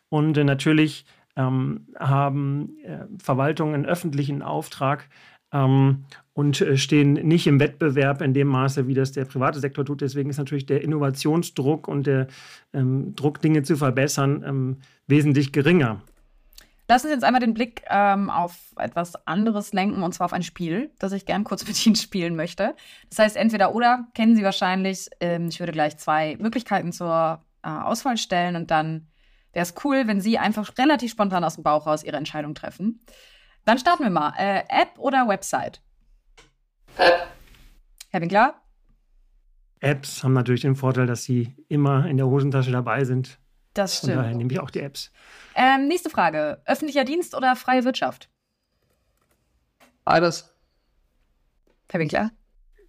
Und 0.09 0.37
äh, 0.39 0.45
natürlich 0.45 1.05
ähm, 1.37 1.87
haben 1.99 2.79
äh, 2.83 3.05
Verwaltungen 3.23 3.75
einen 3.75 3.87
öffentlichen 3.87 4.41
Auftrag 4.41 5.09
ähm, 5.53 6.05
und 6.33 6.61
äh, 6.61 6.77
stehen 6.77 7.13
nicht 7.13 7.47
im 7.47 7.61
Wettbewerb 7.61 8.23
in 8.23 8.33
dem 8.33 8.49
Maße, 8.49 8.89
wie 8.89 8.95
das 8.95 9.13
der 9.13 9.27
private 9.27 9.61
Sektor 9.61 9.85
tut. 9.85 10.01
Deswegen 10.01 10.31
ist 10.31 10.39
natürlich 10.39 10.67
der 10.67 10.83
Innovationsdruck 10.83 11.89
und 11.89 12.07
der 12.07 12.27
ähm, 12.73 13.15
Druck, 13.17 13.41
Dinge 13.43 13.63
zu 13.63 13.77
verbessern, 13.77 14.43
ähm, 14.47 14.77
wesentlich 15.07 15.53
geringer. 15.53 16.01
Lassen 16.89 17.09
Sie 17.09 17.15
uns 17.15 17.25
einmal 17.25 17.41
den 17.41 17.55
Blick 17.55 17.83
ähm, 17.89 18.31
auf 18.31 18.73
etwas 18.77 19.27
anderes 19.27 19.73
lenken, 19.73 20.03
und 20.03 20.13
zwar 20.13 20.27
auf 20.27 20.33
ein 20.33 20.43
Spiel, 20.43 20.93
das 20.99 21.13
ich 21.13 21.27
gern 21.27 21.45
kurz 21.45 21.67
mit 21.67 21.85
Ihnen 21.87 21.97
spielen 21.97 22.37
möchte. 22.37 22.75
Das 23.09 23.19
heißt, 23.19 23.37
entweder 23.37 23.75
oder 23.75 24.07
kennen 24.15 24.37
Sie 24.37 24.45
wahrscheinlich. 24.45 25.09
Ähm, 25.21 25.49
ich 25.49 25.59
würde 25.59 25.73
gleich 25.73 25.97
zwei 25.99 26.37
Möglichkeiten 26.39 26.93
zur 26.93 27.43
äh, 27.63 27.69
Auswahl 27.69 28.17
stellen 28.17 28.57
und 28.57 28.71
dann 28.71 29.09
wäre 29.53 29.65
es 29.65 29.75
cool, 29.85 30.07
wenn 30.07 30.21
Sie 30.21 30.39
einfach 30.39 30.77
relativ 30.79 31.11
spontan 31.11 31.45
aus 31.45 31.55
dem 31.55 31.65
Bauch 31.65 31.87
raus 31.87 32.05
Ihre 32.05 32.17
Entscheidung 32.17 32.55
treffen. 32.55 33.01
Dann 33.65 33.79
starten 33.79 34.05
wir 34.05 34.11
mal. 34.11 34.33
Äh, 34.39 34.63
App 34.69 34.99
oder 34.99 35.27
Website? 35.27 35.81
App. 36.97 37.27
Herr 38.11 38.21
Winkler? 38.21 38.55
Apps 39.81 40.25
haben 40.25 40.33
natürlich 40.33 40.63
den 40.63 40.77
Vorteil, 40.77 41.07
dass 41.07 41.25
sie 41.25 41.55
immer 41.69 42.07
in 42.07 42.17
der 42.17 42.27
Hosentasche 42.27 42.71
dabei 42.71 43.05
sind. 43.05 43.39
Das 43.77 43.99
stimmt. 43.99 44.15
Von 44.15 44.23
daher 44.23 44.35
nehme 44.35 44.53
ich 44.53 44.59
auch 44.59 44.71
die 44.71 44.81
Apps. 44.81 45.13
Ähm, 45.55 45.87
nächste 45.87 46.09
Frage. 46.09 46.63
Öffentlicher 46.65 47.05
Dienst 47.05 47.35
oder 47.35 47.55
freie 47.57 47.85
Wirtschaft? 47.85 48.31
Beides. 50.05 50.51
Herr 51.91 52.01
Winkler? 52.01 52.31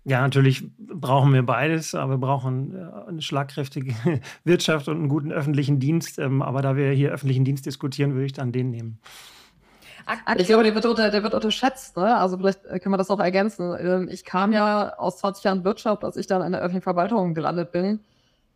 Ja, 0.06 0.22
natürlich 0.22 0.64
brauchen 0.78 1.34
wir 1.34 1.44
beides, 1.44 1.94
aber 1.94 2.14
wir 2.14 2.18
brauchen 2.18 2.74
äh, 2.74 3.10
eine 3.10 3.22
schlagkräftige 3.22 3.94
Wirtschaft 4.46 4.88
und 4.88 4.96
einen 4.98 5.10
guten 5.10 5.34
öffentlichen 5.34 5.80
Dienst. 5.80 6.20
Ähm, 6.20 6.42
aber 6.42 6.62
da 6.62 6.78
wir 6.78 6.92
hier 6.92 7.12
öffentlichen 7.12 7.44
Dienst 7.44 7.66
diskutieren, 7.66 8.14
würde 8.14 8.28
ich 8.28 8.34
dann 8.34 8.54
den 8.54 8.70
nehmen. 8.70 9.00
Ich 10.38 10.48
glaube, 10.48 10.64
der 10.64 10.74
wird, 10.74 10.86
unter, 10.86 11.12
der 11.12 11.22
wird 11.22 11.34
unterschätzt. 11.34 11.98
Ne? 11.98 12.16
Also 12.16 12.38
vielleicht 12.38 12.64
können 12.64 12.94
wir 12.94 12.98
das 12.98 13.10
auch 13.10 13.20
ergänzen. 13.20 13.76
Ähm, 13.78 14.08
ich 14.10 14.24
kam 14.24 14.54
ja 14.54 14.94
aus 14.98 15.18
20 15.18 15.44
Jahren 15.44 15.64
Wirtschaft, 15.66 16.06
als 16.06 16.16
ich 16.16 16.28
dann 16.28 16.42
in 16.42 16.54
der 16.54 16.62
öffentlichen 16.62 16.84
Verwaltung 16.84 17.34
gelandet 17.34 17.74
bin. 17.74 18.00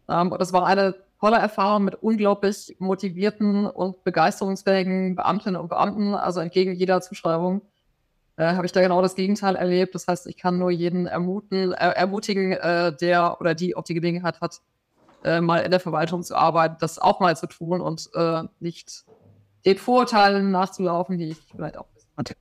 Ähm, 0.08 0.32
und 0.32 0.39
das 0.39 0.54
war 0.54 0.65
eine 0.65 0.96
tolle 1.22 1.38
Erfahrung 1.38 1.84
mit 1.84 1.96
unglaublich 1.96 2.76
motivierten 2.80 3.68
und 3.68 4.04
begeisterungsfähigen 4.04 5.16
Beamtinnen 5.16 5.62
und 5.62 5.70
Beamten. 5.70 6.16
Also 6.16 6.40
entgegen 6.40 6.74
jeder 6.74 7.00
Zuschreibung 7.02 7.62
äh, 8.38 8.56
habe 8.56 8.66
ich 8.66 8.72
da 8.72 8.82
genau 8.82 9.04
das 9.04 9.14
Gegenteil 9.14 9.56
erlebt. 9.56 9.94
Das 9.94 10.08
heißt, 10.08 10.26
ich 10.26 10.36
kann 10.36 10.58
nur 10.58 10.72
jeden 10.72 11.06
ermuten, 11.06 11.74
äh, 11.74 11.92
ermutigen, 11.92 12.54
äh, 12.54 12.96
der 12.96 13.40
oder 13.40 13.54
die 13.54 13.76
auch 13.76 13.84
die 13.84 13.94
Gelegenheit 13.94 14.42
hat, 14.42 14.62
äh, 15.24 15.42
mal 15.42 15.60
in 15.60 15.70
der 15.70 15.80
Verwaltung 15.80 16.24
zu 16.24 16.36
arbeiten, 16.36 16.78
das 16.80 16.98
auch 16.98 17.20
mal 17.20 17.38
zu 17.38 17.46
tun 17.46 17.82
und 17.82 18.10
äh, 18.16 18.44
nicht 18.60 19.06
den 19.64 19.78
Vorurteilen 19.78 20.50
nachzulaufen, 20.50 21.20
die 21.20 21.30
ich 21.30 21.38
vielleicht 21.56 21.78
auch 21.78 21.86
hatte. 22.18 22.36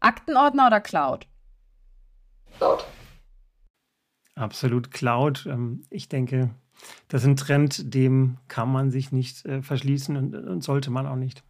Aktenordner 0.00 0.66
oder 0.66 0.82
Cloud? 0.82 1.26
Cloud. 2.58 2.84
Absolut 4.34 4.90
Cloud. 4.90 5.46
Ähm, 5.46 5.82
ich 5.88 6.10
denke, 6.10 6.50
das 7.08 7.22
ist 7.22 7.28
ein 7.28 7.36
Trend, 7.36 7.94
dem 7.94 8.38
kann 8.48 8.70
man 8.70 8.90
sich 8.90 9.12
nicht 9.12 9.44
äh, 9.46 9.62
verschließen 9.62 10.16
und, 10.16 10.34
und 10.34 10.64
sollte 10.64 10.90
man 10.90 11.06
auch 11.06 11.16
nicht. 11.16 11.42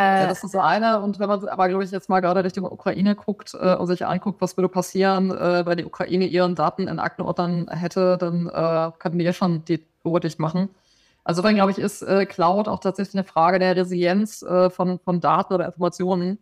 Äh, 0.00 0.22
ja, 0.22 0.26
das 0.26 0.42
ist 0.42 0.52
so 0.52 0.60
eine. 0.60 1.00
Und 1.00 1.18
wenn 1.18 1.28
man 1.28 1.46
aber, 1.48 1.68
glaube 1.68 1.84
ich, 1.84 1.90
jetzt 1.90 2.08
mal 2.08 2.20
gerade 2.20 2.42
Richtung 2.42 2.64
Ukraine 2.64 3.14
guckt 3.14 3.54
äh, 3.54 3.74
und 3.74 3.86
sich 3.86 4.06
anguckt, 4.06 4.40
was 4.40 4.56
würde 4.56 4.68
passieren, 4.68 5.30
äh, 5.30 5.66
wenn 5.66 5.76
die 5.76 5.84
Ukraine 5.84 6.26
ihren 6.26 6.54
Daten 6.54 6.88
in 6.88 6.98
Aktenordnern 6.98 7.68
hätte, 7.68 8.16
dann 8.16 8.46
äh, 8.46 8.92
könnten 8.98 9.18
die 9.18 9.24
ja 9.24 9.32
schon 9.32 9.64
die 9.66 9.84
Uhr 10.04 10.20
dicht 10.20 10.38
machen. 10.38 10.70
Also 11.24 11.42
dann, 11.42 11.54
glaube 11.54 11.70
ich, 11.72 11.78
ist 11.78 12.02
äh, 12.02 12.24
Cloud 12.24 12.66
auch 12.66 12.80
tatsächlich 12.80 13.14
eine 13.14 13.24
Frage 13.24 13.58
der 13.58 13.76
Resilienz 13.76 14.42
äh, 14.42 14.70
von, 14.70 14.98
von 15.00 15.20
Daten 15.20 15.52
oder 15.52 15.66
Informationen. 15.66 16.38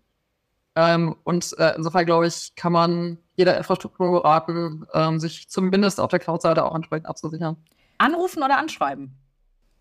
Ähm, 0.77 1.17
und 1.25 1.57
insofern, 1.77 2.07
glaube 2.07 2.29
ich, 2.29 2.55
kann 2.55 2.73
man 2.73 3.19
jeder 3.35 3.57
Infrastruktur 3.57 4.25
raten, 4.25 4.87
ähm, 4.95 5.19
sich 5.19 5.49
zumindest 5.49 5.99
auf 5.99 6.11
der 6.11 6.21
Cloud-Seite 6.21 6.65
auch 6.65 6.75
entsprechend 6.77 7.09
abzusichern. 7.09 7.57
Anrufen 7.99 8.43
oder 8.43 8.59
anschreiben? 8.59 9.17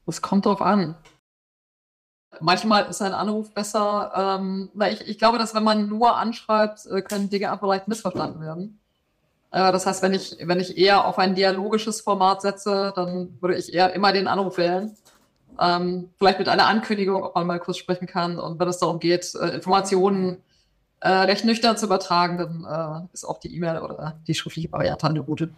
Es 0.06 0.22
kommt 0.22 0.46
drauf 0.46 0.62
an. 0.62 0.96
Manchmal 2.40 2.86
ist 2.86 3.02
ein 3.02 3.14
Anruf 3.14 3.54
besser, 3.54 4.12
ähm, 4.16 4.70
weil 4.74 4.94
ich, 4.94 5.08
ich 5.08 5.18
glaube, 5.18 5.38
dass 5.38 5.56
wenn 5.56 5.64
man 5.64 5.88
nur 5.88 6.16
anschreibt, 6.18 6.86
äh, 6.86 7.02
können 7.02 7.30
Dinge 7.30 7.52
einfach 7.52 7.68
leicht 7.68 7.88
missverstanden 7.88 8.42
werden. 8.42 8.80
Äh, 9.52 9.72
das 9.72 9.86
heißt, 9.86 10.02
wenn 10.04 10.14
ich, 10.14 10.38
wenn 10.42 10.60
ich 10.60 10.78
eher 10.78 11.06
auf 11.06 11.18
ein 11.20 11.36
dialogisches 11.36 12.02
Format 12.02 12.42
setze, 12.42 12.94
dann 12.96 13.38
würde 13.42 13.56
ich 13.56 13.74
eher 13.74 13.94
immer 13.94 14.14
den 14.14 14.28
Anruf 14.28 14.58
wählen. 14.58 14.96
Ähm, 15.60 16.10
vielleicht 16.18 16.40
mit 16.40 16.50
einer 16.50 16.68
Ankündigung, 16.68 17.24
ob 17.24 17.36
man 17.36 17.48
mal 17.48 17.60
kurz 17.60 17.78
sprechen 17.78 18.08
kann. 18.08 18.40
Und 18.40 18.60
wenn 18.60 18.68
es 18.68 18.78
darum 18.78 19.00
geht, 19.00 19.34
äh, 19.36 19.50
Informationen 19.50 20.44
äh, 21.00 21.10
recht 21.10 21.46
nüchtern 21.46 21.78
zu 21.78 21.86
übertragen, 21.86 22.38
dann 22.38 23.06
äh, 23.06 23.14
ist 23.14 23.26
auch 23.26 23.40
die 23.40 23.56
E-Mail 23.56 23.80
oder 23.80 24.20
die 24.28 24.36
schriftliche 24.36 24.72
Variante 24.72 25.08
eine 25.08 25.24
gute. 25.24 25.50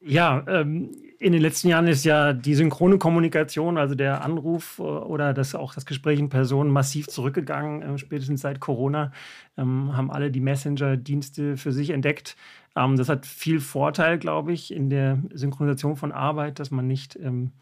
Ja, 0.00 0.44
ähm, 0.48 0.90
in 1.20 1.32
den 1.32 1.42
letzten 1.42 1.68
Jahren 1.68 1.86
ist 1.86 2.04
ja 2.04 2.32
die 2.32 2.54
synchrone 2.54 2.96
Kommunikation, 2.96 3.76
also 3.76 3.94
der 3.94 4.24
Anruf 4.24 4.78
äh, 4.78 4.82
oder 4.82 5.34
das, 5.34 5.54
auch 5.54 5.74
das 5.74 5.84
Gespräch 5.84 6.18
in 6.18 6.30
Person 6.30 6.70
massiv 6.70 7.08
zurückgegangen. 7.08 7.82
Äh, 7.82 7.98
spätestens 7.98 8.40
seit 8.40 8.58
Corona 8.58 9.12
ähm, 9.58 9.94
haben 9.94 10.10
alle 10.10 10.30
die 10.30 10.40
Messenger-Dienste 10.40 11.58
für 11.58 11.72
sich 11.72 11.90
entdeckt. 11.90 12.36
Ähm, 12.74 12.96
das 12.96 13.10
hat 13.10 13.26
viel 13.26 13.60
Vorteil, 13.60 14.18
glaube 14.18 14.52
ich, 14.52 14.72
in 14.72 14.88
der 14.88 15.18
Synchronisation 15.34 15.94
von 15.94 16.10
Arbeit, 16.10 16.58
dass 16.58 16.70
man 16.70 16.86
nicht 16.86 17.16
ähm, 17.16 17.52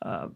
äh, 0.00 0.26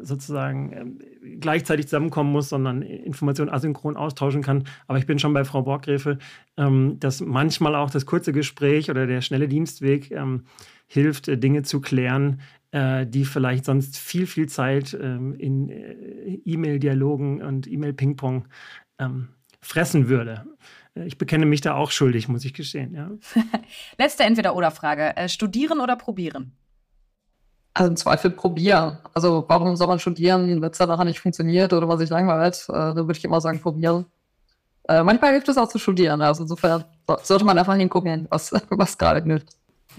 sozusagen 0.00 0.72
äh, 0.72 1.36
gleichzeitig 1.40 1.88
zusammenkommen 1.88 2.30
muss, 2.30 2.50
sondern 2.50 2.82
Informationen 2.82 3.50
asynchron 3.50 3.96
austauschen 3.96 4.42
kann. 4.42 4.62
Aber 4.86 4.98
ich 4.98 5.06
bin 5.06 5.18
schon 5.18 5.34
bei 5.34 5.44
Frau 5.44 5.62
Borggräfe, 5.62 6.18
ähm, 6.56 7.00
dass 7.00 7.20
manchmal 7.20 7.74
auch 7.74 7.90
das 7.90 8.06
kurze 8.06 8.32
Gespräch 8.32 8.90
oder 8.90 9.08
der 9.08 9.22
schnelle 9.22 9.48
Dienstweg 9.48 10.12
ähm, 10.12 10.44
hilft, 10.86 11.28
äh, 11.28 11.38
Dinge 11.38 11.62
zu 11.62 11.80
klären, 11.80 12.40
äh, 12.70 13.06
die 13.06 13.24
vielleicht 13.24 13.64
sonst 13.64 13.98
viel, 13.98 14.26
viel 14.26 14.48
Zeit 14.48 14.96
ähm, 15.00 15.34
in 15.34 15.68
äh, 15.68 16.40
E-Mail-Dialogen 16.44 17.42
und 17.42 17.66
E-Mail-Ping-Pong 17.66 18.48
ähm, 18.98 19.28
fressen 19.60 20.08
würde. 20.08 20.46
Ich 20.94 21.18
bekenne 21.18 21.44
mich 21.44 21.60
da 21.60 21.74
auch 21.74 21.90
schuldig, 21.90 22.28
muss 22.28 22.44
ich 22.44 22.54
gestehen. 22.54 22.94
Ja. 22.94 23.10
Letzte 23.98 24.24
Entweder-Oder-Frage. 24.24 25.28
Studieren 25.28 25.80
oder 25.80 25.96
probieren? 25.96 26.52
Also 27.76 27.90
im 27.90 27.96
Zweifel 27.96 28.30
probieren. 28.30 28.96
Also 29.12 29.44
warum 29.48 29.76
soll 29.76 29.86
man 29.86 29.98
studieren, 29.98 30.62
wenn 30.62 30.70
es 30.70 30.78
dann 30.78 30.88
nachher 30.88 31.04
nicht 31.04 31.20
funktioniert 31.20 31.74
oder 31.74 31.86
was 31.86 31.98
sich 31.98 32.08
langweilt? 32.08 32.64
Äh, 32.70 32.72
da 32.72 32.96
würde 32.96 33.12
ich 33.12 33.24
immer 33.24 33.42
sagen, 33.42 33.60
probieren. 33.60 34.06
Äh, 34.88 35.02
manchmal 35.02 35.32
hilft 35.32 35.50
es 35.50 35.58
auch 35.58 35.68
zu 35.68 35.78
studieren. 35.78 36.22
Also 36.22 36.44
insofern 36.44 36.84
sollte 37.22 37.44
man 37.44 37.58
einfach 37.58 37.76
hingucken, 37.76 38.28
was, 38.30 38.50
was 38.70 38.96
gerade 38.96 39.22
gilt. 39.22 39.44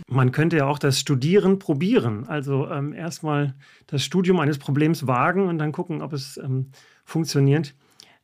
Man 0.08 0.32
könnte 0.32 0.58
ja 0.58 0.66
auch 0.66 0.80
das 0.80 1.00
Studieren 1.00 1.60
probieren. 1.60 2.28
Also 2.28 2.70
ähm, 2.70 2.94
erstmal 2.94 3.56
das 3.88 4.04
Studium 4.04 4.40
eines 4.40 4.58
Problems 4.58 5.08
wagen 5.08 5.48
und 5.48 5.58
dann 5.58 5.72
gucken, 5.72 6.02
ob 6.02 6.14
es 6.14 6.38
ähm, 6.38 6.72
funktioniert. 7.04 7.76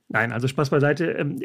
Nein, 0.08 0.32
also 0.32 0.48
Spaß 0.48 0.70
beiseite. 0.70 1.12
Ähm, 1.12 1.42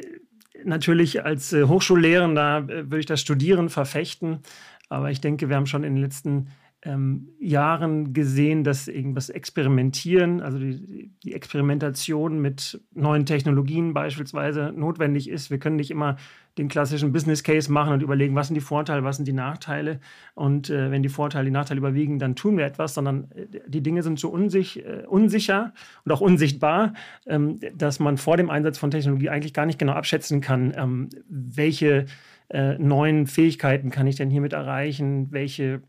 natürlich 0.65 1.25
als 1.25 1.53
äh, 1.53 1.65
Hochschullehrender 1.65 2.59
äh, 2.69 2.69
würde 2.69 3.01
ich 3.01 3.07
das 3.07 3.21
Studieren 3.21 3.71
verfechten. 3.71 4.41
Aber 4.89 5.11
ich 5.11 5.21
denke, 5.21 5.49
wir 5.49 5.57
haben 5.57 5.67
schon 5.67 5.85
in 5.85 5.95
den 5.95 6.03
letzten 6.03 6.49
ähm, 6.89 7.29
Jahren 7.39 8.15
gesehen, 8.15 8.65
dass 8.65 8.89
irgendwas 8.89 9.29
Experimentieren, 9.29 10.41
also 10.41 10.59
die, 10.59 11.13
die, 11.23 11.35
Experimentation 11.35 12.41
mit 12.41 12.81
neuen 12.95 13.27
Technologien 13.27 13.93
beispielsweise 13.93 14.73
notwendig 14.75 15.29
ist. 15.29 15.51
Wir 15.51 15.59
können 15.59 15.77
nicht 15.77 15.91
immer 15.91 16.17
den 16.57 16.69
klassischen 16.69 17.13
Business 17.13 17.43
Case 17.43 17.71
machen 17.71 17.93
und 17.93 18.03
überlegen, 18.03 18.35
was 18.35 18.49
sind 18.49 18.55
die 18.55 18.63
Vorteile, 18.63 19.05
was 19.05 19.17
sind 19.17 19.29
die 19.29 19.35
Nachteile. 19.35 20.01
Und 20.35 20.71
äh, 20.71 20.91
wenn 20.91 21.03
die 21.03 21.11
Vorteile, 21.11 21.45
die 21.45 21.51
Nachteile 21.51 21.79
überwiegen, 21.79 22.19
dann 22.19 22.37
tun 22.37 22.57
wir 22.57 22.65
etwas, 22.65 22.95
sondern 22.95 23.31
äh, 23.33 23.47
die 23.67 23.83
Dinge 23.83 24.03
sind 24.03 24.19
so 24.19 24.31
unsich, 24.31 24.83
äh, 24.85 25.05
unsicher 25.07 25.75
und 26.07 26.13
auch 26.13 26.23
unsichtbar, 26.23 26.95
ähm, 27.27 27.61
dass 27.77 28.01
man 28.01 28.17
vor 28.17 28.39
dem 28.39 28.49
Einsatz 28.49 28.79
von 28.79 28.91
Technologie 28.91 29.29
eigentlich 29.29 29.53
gar 29.53 29.67
nicht 29.67 29.79
genau 29.79 29.93
abschätzen 29.93 30.41
kann, 30.41 30.73
ähm, 30.75 31.11
welche 31.29 32.07
äh, 32.49 32.79
neuen 32.79 33.27
Fähigkeiten 33.27 33.91
kann 33.91 34.07
ich 34.07 34.17
denn 34.17 34.31
hiermit 34.31 34.55
erreichen, 34.55 35.31
welche 35.33 35.83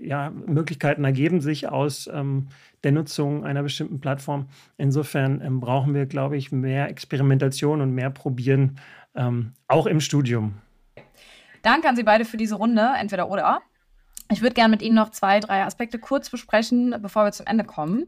ja, 0.00 0.30
Möglichkeiten 0.30 1.04
ergeben 1.04 1.40
sich 1.40 1.68
aus 1.68 2.08
ähm, 2.12 2.48
der 2.84 2.92
Nutzung 2.92 3.44
einer 3.44 3.62
bestimmten 3.62 4.00
Plattform. 4.00 4.48
Insofern 4.76 5.40
ähm, 5.40 5.60
brauchen 5.60 5.94
wir, 5.94 6.06
glaube 6.06 6.36
ich, 6.36 6.52
mehr 6.52 6.88
Experimentation 6.88 7.80
und 7.80 7.92
mehr 7.92 8.10
Probieren, 8.10 8.78
ähm, 9.14 9.52
auch 9.68 9.86
im 9.86 10.00
Studium. 10.00 10.54
Danke 11.62 11.88
an 11.88 11.96
Sie 11.96 12.02
beide 12.02 12.24
für 12.24 12.36
diese 12.36 12.56
Runde, 12.56 12.88
entweder 12.98 13.30
oder. 13.30 13.60
Ich 14.30 14.42
würde 14.42 14.54
gerne 14.54 14.70
mit 14.70 14.82
Ihnen 14.82 14.96
noch 14.96 15.10
zwei, 15.10 15.40
drei 15.40 15.64
Aspekte 15.64 15.98
kurz 15.98 16.30
besprechen, 16.30 16.94
bevor 17.00 17.24
wir 17.24 17.32
zum 17.32 17.46
Ende 17.46 17.64
kommen. 17.64 18.06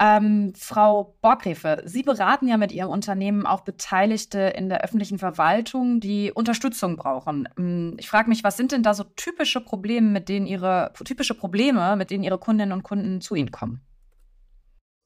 Ähm, 0.00 0.52
Frau 0.56 1.16
Borgrefe, 1.22 1.82
Sie 1.84 2.04
beraten 2.04 2.46
ja 2.46 2.56
mit 2.56 2.70
Ihrem 2.70 2.90
Unternehmen 2.90 3.46
auch 3.46 3.62
Beteiligte 3.62 4.38
in 4.38 4.68
der 4.68 4.84
öffentlichen 4.84 5.18
Verwaltung, 5.18 5.98
die 5.98 6.30
Unterstützung 6.30 6.96
brauchen. 6.96 7.48
Ähm, 7.58 7.96
ich 7.98 8.08
frage 8.08 8.28
mich, 8.28 8.44
was 8.44 8.56
sind 8.56 8.70
denn 8.70 8.84
da 8.84 8.94
so 8.94 9.02
typische 9.02 9.60
Probleme, 9.60 10.08
mit 10.08 10.28
denen 10.28 10.46
Ihre 10.46 10.92
typische 11.04 11.34
Probleme, 11.34 11.96
mit 11.96 12.10
denen 12.10 12.22
Ihre 12.22 12.38
Kundinnen 12.38 12.72
und 12.72 12.84
Kunden 12.84 13.20
zu 13.20 13.34
Ihnen 13.34 13.50
kommen? 13.50 13.80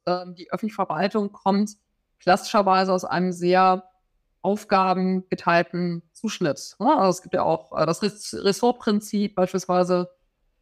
Ähm, 0.06 0.34
die 0.34 0.52
öffentliche 0.52 0.74
Verwaltung 0.74 1.32
kommt 1.32 1.70
klassischerweise 2.20 2.92
aus 2.92 3.06
einem 3.06 3.32
sehr 3.32 3.84
aufgabengeteilten 4.42 6.02
Zuschnitt. 6.12 6.76
Also 6.78 7.08
es 7.08 7.22
gibt 7.22 7.34
ja 7.34 7.44
auch 7.44 7.72
äh, 7.78 7.86
das 7.86 8.02
Ressortprinzip 8.02 9.36
beispielsweise 9.36 10.10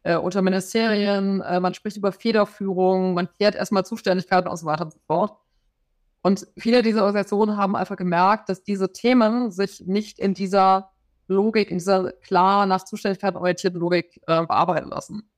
äh, 0.03 0.15
unter 0.15 0.41
Ministerien, 0.41 1.41
äh, 1.41 1.59
man 1.59 1.73
spricht 1.73 1.97
über 1.97 2.11
Federführung, 2.11 3.13
man 3.13 3.29
klärt 3.37 3.55
erstmal 3.55 3.85
Zuständigkeiten 3.85 4.47
und 4.47 4.57
so 4.57 4.65
weiter 4.65 4.85
und 4.85 4.93
so 4.93 4.99
fort. 5.07 5.37
Und 6.23 6.47
viele 6.57 6.83
dieser 6.83 7.03
Organisationen 7.03 7.57
haben 7.57 7.75
einfach 7.75 7.97
gemerkt, 7.97 8.49
dass 8.49 8.63
diese 8.63 8.91
Themen 8.91 9.51
sich 9.51 9.81
nicht 9.85 10.19
in 10.19 10.33
dieser 10.33 10.91
Logik, 11.27 11.71
in 11.71 11.77
dieser 11.77 12.11
klar 12.11 12.65
nach 12.65 12.83
Zuständigkeiten 12.83 13.37
orientierten 13.37 13.79
Logik 13.79 14.21
äh, 14.27 14.45
bearbeiten 14.45 14.89
lassen. 14.89 15.29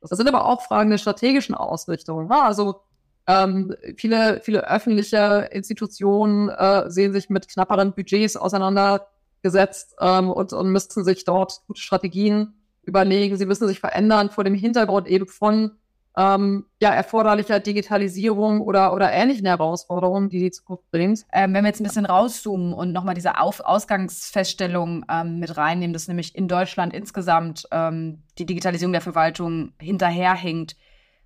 Das 0.00 0.18
sind 0.18 0.28
aber 0.28 0.44
auch 0.46 0.62
Fragen 0.62 0.90
der 0.90 0.98
strategischen 0.98 1.54
Ausrichtung. 1.54 2.28
Ne? 2.28 2.42
Also 2.42 2.82
ähm, 3.26 3.74
viele, 3.96 4.40
viele 4.42 4.68
öffentliche 4.68 5.48
Institutionen 5.50 6.50
äh, 6.50 6.90
sehen 6.90 7.12
sich 7.12 7.30
mit 7.30 7.48
knapperen 7.48 7.94
Budgets 7.94 8.36
auseinandergesetzt 8.36 9.94
ähm, 10.00 10.30
und, 10.30 10.52
und 10.52 10.70
müssten 10.70 11.04
sich 11.04 11.24
dort 11.24 11.62
gute 11.66 11.80
Strategien 11.80 12.63
überlegen, 12.86 13.36
sie 13.36 13.46
müssen 13.46 13.68
sich 13.68 13.80
verändern 13.80 14.30
vor 14.30 14.44
dem 14.44 14.54
Hintergrund 14.54 15.08
eben 15.08 15.26
von 15.26 15.72
ähm, 16.16 16.66
ja, 16.80 16.90
erforderlicher 16.90 17.58
Digitalisierung 17.58 18.60
oder, 18.60 18.92
oder 18.92 19.12
ähnlichen 19.12 19.46
Herausforderungen, 19.46 20.28
die 20.28 20.38
die 20.38 20.50
Zukunft 20.52 20.88
bringt. 20.90 21.24
Ähm, 21.32 21.54
wenn 21.54 21.64
wir 21.64 21.68
jetzt 21.68 21.80
ein 21.80 21.84
bisschen 21.84 22.06
rauszoomen 22.06 22.72
und 22.72 22.92
nochmal 22.92 23.14
diese 23.14 23.40
Auf 23.40 23.60
Ausgangsfeststellung 23.60 25.04
ähm, 25.10 25.40
mit 25.40 25.56
reinnehmen, 25.56 25.92
dass 25.92 26.06
nämlich 26.06 26.36
in 26.36 26.46
Deutschland 26.46 26.94
insgesamt 26.94 27.66
ähm, 27.72 28.22
die 28.38 28.46
Digitalisierung 28.46 28.92
der 28.92 29.00
Verwaltung 29.00 29.72
hinterherhinkt, 29.80 30.76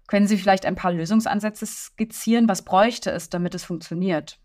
können 0.06 0.26
Sie 0.26 0.38
vielleicht 0.38 0.64
ein 0.64 0.74
paar 0.74 0.92
Lösungsansätze 0.92 1.66
skizzieren? 1.66 2.48
Was 2.48 2.62
bräuchte 2.62 3.10
es, 3.10 3.28
damit 3.28 3.54
es 3.54 3.64
funktioniert? 3.64 4.38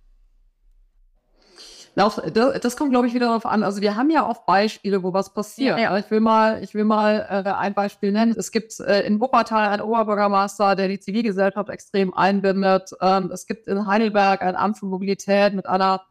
Das, 1.95 2.19
das 2.61 2.75
kommt, 2.75 2.91
glaube 2.91 3.07
ich, 3.07 3.13
wieder 3.13 3.27
darauf 3.27 3.45
an. 3.45 3.61
Also 3.61 3.81
wir 3.81 3.95
haben 3.95 4.09
ja 4.09 4.25
auch 4.25 4.45
Beispiele, 4.45 5.03
wo 5.03 5.13
was 5.13 5.33
passiert. 5.33 5.77
Ja, 5.77 5.91
ja. 5.91 5.97
Ich 5.97 6.09
will 6.09 6.21
mal, 6.21 6.63
ich 6.63 6.73
will 6.73 6.85
mal 6.85 7.43
äh, 7.45 7.49
ein 7.49 7.75
Beispiel 7.75 8.11
nennen. 8.11 8.33
Es 8.35 8.51
gibt 8.51 8.79
äh, 8.79 9.01
in 9.01 9.19
Wuppertal 9.19 9.67
einen 9.69 9.81
Oberbürgermeister, 9.83 10.75
der 10.75 10.87
die 10.87 10.99
Zivilgesellschaft 10.99 11.69
extrem 11.69 12.13
einbindet. 12.13 12.91
Ähm, 12.99 13.29
es 13.31 13.45
gibt 13.45 13.67
in 13.67 13.85
Heidelberg 13.85 14.41
ein 14.41 14.55
Amt 14.55 14.79
für 14.79 14.87
Mobilität 14.87 15.53
mit 15.53 15.67
einer 15.67 16.01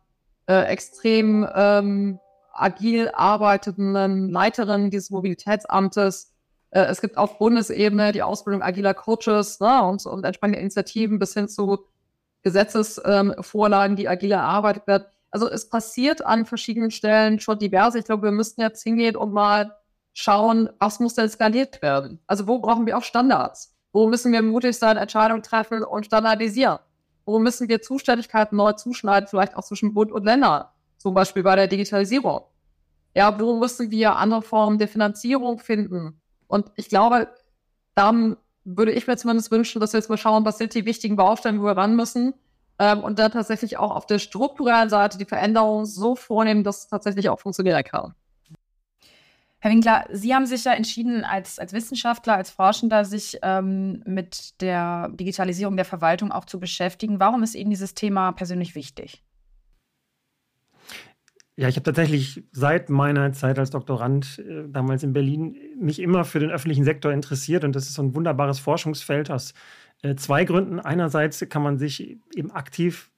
äh, 0.46 0.62
extrem 0.66 1.48
ähm, 1.52 2.20
agil 2.52 3.10
arbeitenden 3.12 4.28
Leiterin 4.30 4.90
dieses 4.90 5.10
Mobilitätsamtes. 5.10 6.32
Äh, 6.70 6.82
es 6.82 7.00
gibt 7.00 7.16
auf 7.16 7.38
Bundesebene 7.38 8.12
die 8.12 8.22
Ausbildung 8.22 8.62
agiler 8.62 8.94
Coaches 8.94 9.58
ne, 9.58 9.82
und, 9.82 10.06
und 10.06 10.24
entsprechende 10.24 10.60
Initiativen 10.60 11.18
bis 11.18 11.34
hin 11.34 11.48
zu 11.48 11.86
Gesetzesvorlagen, 12.44 13.92
ähm, 13.92 13.96
die 13.96 14.08
agil 14.08 14.30
erarbeitet 14.30 14.86
werden 14.86 15.06
also 15.32 15.48
es 15.48 15.68
passiert 15.68 16.24
an 16.24 16.44
verschiedenen 16.44 16.90
Stellen 16.90 17.40
schon 17.40 17.58
divers. 17.58 17.94
Ich 17.94 18.04
glaube, 18.04 18.24
wir 18.24 18.32
müssten 18.32 18.60
jetzt 18.60 18.82
hingehen 18.82 19.16
und 19.16 19.32
mal 19.32 19.74
schauen, 20.12 20.68
was 20.78 21.00
muss 21.00 21.14
denn 21.14 21.28
skaliert 21.30 21.80
werden? 21.80 22.20
Also 22.26 22.46
wo 22.46 22.58
brauchen 22.58 22.84
wir 22.84 22.98
auch 22.98 23.02
Standards? 23.02 23.74
Wo 23.92 24.06
müssen 24.08 24.30
wir 24.30 24.42
mutig 24.42 24.78
sein, 24.78 24.98
Entscheidungen 24.98 25.42
treffen 25.42 25.82
und 25.82 26.04
standardisieren? 26.04 26.78
Wo 27.24 27.38
müssen 27.38 27.68
wir 27.68 27.80
Zuständigkeiten 27.80 28.56
neu 28.56 28.72
zuschneiden, 28.72 29.26
vielleicht 29.26 29.56
auch 29.56 29.64
zwischen 29.64 29.94
Bund 29.94 30.12
und 30.12 30.24
Ländern, 30.24 30.66
zum 30.98 31.14
Beispiel 31.14 31.42
bei 31.42 31.56
der 31.56 31.66
Digitalisierung? 31.66 32.42
Ja, 33.14 33.38
wo 33.40 33.58
müssen 33.58 33.90
wir 33.90 34.16
andere 34.16 34.42
Formen 34.42 34.78
der 34.78 34.88
Finanzierung 34.88 35.58
finden? 35.58 36.20
Und 36.46 36.70
ich 36.76 36.90
glaube, 36.90 37.28
dann 37.94 38.36
würde 38.64 38.92
ich 38.92 39.06
mir 39.06 39.16
zumindest 39.16 39.50
wünschen, 39.50 39.80
dass 39.80 39.94
wir 39.94 40.00
jetzt 40.00 40.10
mal 40.10 40.18
schauen, 40.18 40.44
was 40.44 40.58
sind 40.58 40.74
die 40.74 40.84
wichtigen 40.84 41.16
Baustellen, 41.16 41.60
wo 41.60 41.64
wir 41.64 41.76
ran 41.76 41.96
müssen 41.96 42.34
ähm, 42.78 43.00
und 43.00 43.18
dann 43.18 43.30
tatsächlich 43.30 43.78
auch 43.78 43.90
auf 43.90 44.06
der 44.06 44.18
strukturellen 44.18 44.88
Seite 44.88 45.18
die 45.18 45.24
Veränderung 45.24 45.84
so 45.86 46.16
vornehmen, 46.16 46.64
dass 46.64 46.80
es 46.80 46.88
tatsächlich 46.88 47.28
auch 47.28 47.40
funktionieren 47.40 47.84
kann. 47.84 48.14
Herr 49.62 49.70
Winkler, 49.70 50.06
Sie 50.10 50.34
haben 50.34 50.44
sich 50.46 50.64
ja 50.64 50.72
entschieden, 50.72 51.22
als, 51.24 51.60
als 51.60 51.72
Wissenschaftler, 51.72 52.34
als 52.34 52.50
Forschender, 52.50 53.04
sich 53.04 53.38
ähm, 53.42 54.02
mit 54.04 54.60
der 54.60 55.08
Digitalisierung 55.10 55.76
der 55.76 55.84
Verwaltung 55.84 56.32
auch 56.32 56.46
zu 56.46 56.58
beschäftigen. 56.58 57.20
Warum 57.20 57.44
ist 57.44 57.54
Ihnen 57.54 57.70
dieses 57.70 57.94
Thema 57.94 58.32
persönlich 58.32 58.74
wichtig? 58.74 59.22
Ja, 61.54 61.68
ich 61.68 61.76
habe 61.76 61.84
tatsächlich 61.84 62.42
seit 62.50 62.88
meiner 62.90 63.32
Zeit 63.34 63.56
als 63.58 63.70
Doktorand 63.70 64.40
äh, 64.40 64.64
damals 64.68 65.04
in 65.04 65.12
Berlin 65.12 65.56
mich 65.78 66.00
immer 66.00 66.24
für 66.24 66.40
den 66.40 66.50
öffentlichen 66.50 66.82
Sektor 66.84 67.12
interessiert 67.12 67.62
und 67.62 67.76
das 67.76 67.84
ist 67.84 67.94
so 67.94 68.02
ein 68.02 68.16
wunderbares 68.16 68.58
Forschungsfeld 68.58 69.30
aus 69.30 69.52
äh, 69.52 69.54
zwei 70.16 70.44
Gründen. 70.44 70.80
Einerseits 70.80 71.44
kann 71.48 71.62
man 71.62 71.78
sich 71.78 72.18
eben 72.34 72.50
aktiv 72.50 73.12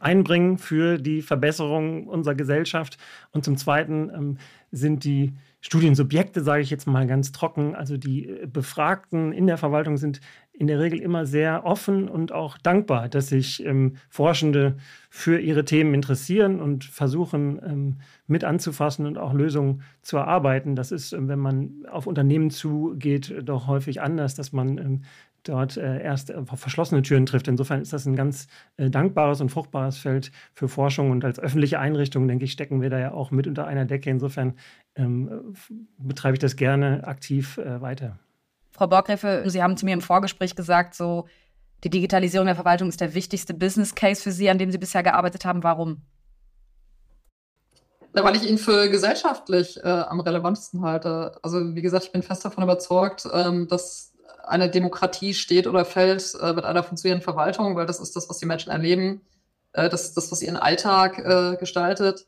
einbringen 0.00 0.58
für 0.58 0.98
die 0.98 1.22
Verbesserung 1.22 2.06
unserer 2.06 2.34
Gesellschaft. 2.34 2.98
Und 3.30 3.44
zum 3.44 3.56
Zweiten 3.56 4.10
ähm, 4.14 4.38
sind 4.70 5.04
die 5.04 5.34
Studiensubjekte, 5.60 6.42
sage 6.42 6.62
ich 6.62 6.70
jetzt 6.70 6.86
mal 6.86 7.06
ganz 7.06 7.30
trocken, 7.30 7.76
also 7.76 7.96
die 7.96 8.28
äh, 8.28 8.46
Befragten 8.46 9.32
in 9.32 9.46
der 9.46 9.58
Verwaltung 9.58 9.96
sind 9.96 10.20
in 10.52 10.66
der 10.66 10.80
Regel 10.80 11.00
immer 11.00 11.24
sehr 11.24 11.64
offen 11.64 12.08
und 12.08 12.32
auch 12.32 12.58
dankbar, 12.58 13.08
dass 13.08 13.28
sich 13.28 13.64
ähm, 13.64 13.96
Forschende 14.08 14.76
für 15.08 15.38
ihre 15.38 15.64
Themen 15.64 15.94
interessieren 15.94 16.60
und 16.60 16.84
versuchen 16.84 17.60
ähm, 17.64 18.00
mit 18.26 18.44
anzufassen 18.44 19.06
und 19.06 19.18
auch 19.18 19.32
Lösungen 19.32 19.82
zu 20.02 20.16
erarbeiten. 20.16 20.74
Das 20.74 20.90
ist, 20.92 21.12
ähm, 21.12 21.28
wenn 21.28 21.38
man 21.38 21.86
auf 21.90 22.06
Unternehmen 22.06 22.50
zugeht, 22.50 23.34
doch 23.42 23.66
häufig 23.66 24.02
anders, 24.02 24.34
dass 24.34 24.52
man 24.52 24.78
ähm, 24.78 25.04
dort 25.48 25.76
äh, 25.76 26.00
erst 26.02 26.34
auf 26.34 26.48
verschlossene 26.58 27.02
Türen 27.02 27.26
trifft. 27.26 27.48
Insofern 27.48 27.80
ist 27.80 27.92
das 27.92 28.06
ein 28.06 28.16
ganz 28.16 28.46
äh, 28.76 28.90
dankbares 28.90 29.40
und 29.40 29.50
fruchtbares 29.50 29.98
Feld 29.98 30.32
für 30.54 30.68
Forschung. 30.68 31.10
Und 31.10 31.24
als 31.24 31.38
öffentliche 31.38 31.78
Einrichtung, 31.78 32.28
denke 32.28 32.44
ich, 32.44 32.52
stecken 32.52 32.80
wir 32.80 32.90
da 32.90 32.98
ja 32.98 33.12
auch 33.12 33.30
mit 33.30 33.46
unter 33.46 33.66
einer 33.66 33.84
Decke. 33.84 34.10
Insofern 34.10 34.54
ähm, 34.94 35.54
betreibe 35.98 36.34
ich 36.34 36.40
das 36.40 36.56
gerne 36.56 37.06
aktiv 37.06 37.58
äh, 37.58 37.80
weiter. 37.80 38.18
Frau 38.70 38.86
Borgrefe, 38.86 39.44
Sie 39.46 39.62
haben 39.62 39.76
zu 39.76 39.84
mir 39.84 39.92
im 39.92 40.00
Vorgespräch 40.00 40.56
gesagt, 40.56 40.94
so 40.94 41.26
die 41.84 41.90
Digitalisierung 41.90 42.46
der 42.46 42.54
Verwaltung 42.54 42.88
ist 42.88 43.00
der 43.00 43.14
wichtigste 43.14 43.54
Business 43.54 43.94
Case 43.94 44.22
für 44.22 44.32
Sie, 44.32 44.48
an 44.48 44.58
dem 44.58 44.70
Sie 44.70 44.78
bisher 44.78 45.02
gearbeitet 45.02 45.44
haben. 45.44 45.62
Warum? 45.62 46.02
weil 48.14 48.36
ich 48.36 48.48
ihn 48.48 48.58
für 48.58 48.90
gesellschaftlich 48.90 49.78
äh, 49.82 49.88
am 49.88 50.20
relevantesten 50.20 50.82
halte. 50.82 51.38
Also 51.42 51.74
wie 51.74 51.82
gesagt, 51.82 52.04
ich 52.04 52.12
bin 52.12 52.22
fest 52.22 52.44
davon 52.44 52.62
überzeugt, 52.62 53.26
ähm, 53.32 53.68
dass 53.68 54.11
eine 54.42 54.70
Demokratie 54.70 55.34
steht 55.34 55.66
oder 55.66 55.84
fällt 55.84 56.34
äh, 56.40 56.52
mit 56.52 56.64
einer 56.64 56.82
funktionierenden 56.82 57.24
Verwaltung, 57.24 57.76
weil 57.76 57.86
das 57.86 58.00
ist 58.00 58.16
das, 58.16 58.28
was 58.28 58.38
die 58.38 58.46
Menschen 58.46 58.70
erleben, 58.70 59.22
äh, 59.72 59.88
das 59.88 60.04
ist 60.04 60.16
das, 60.16 60.30
was 60.32 60.42
ihren 60.42 60.56
Alltag 60.56 61.18
äh, 61.18 61.56
gestaltet. 61.56 62.26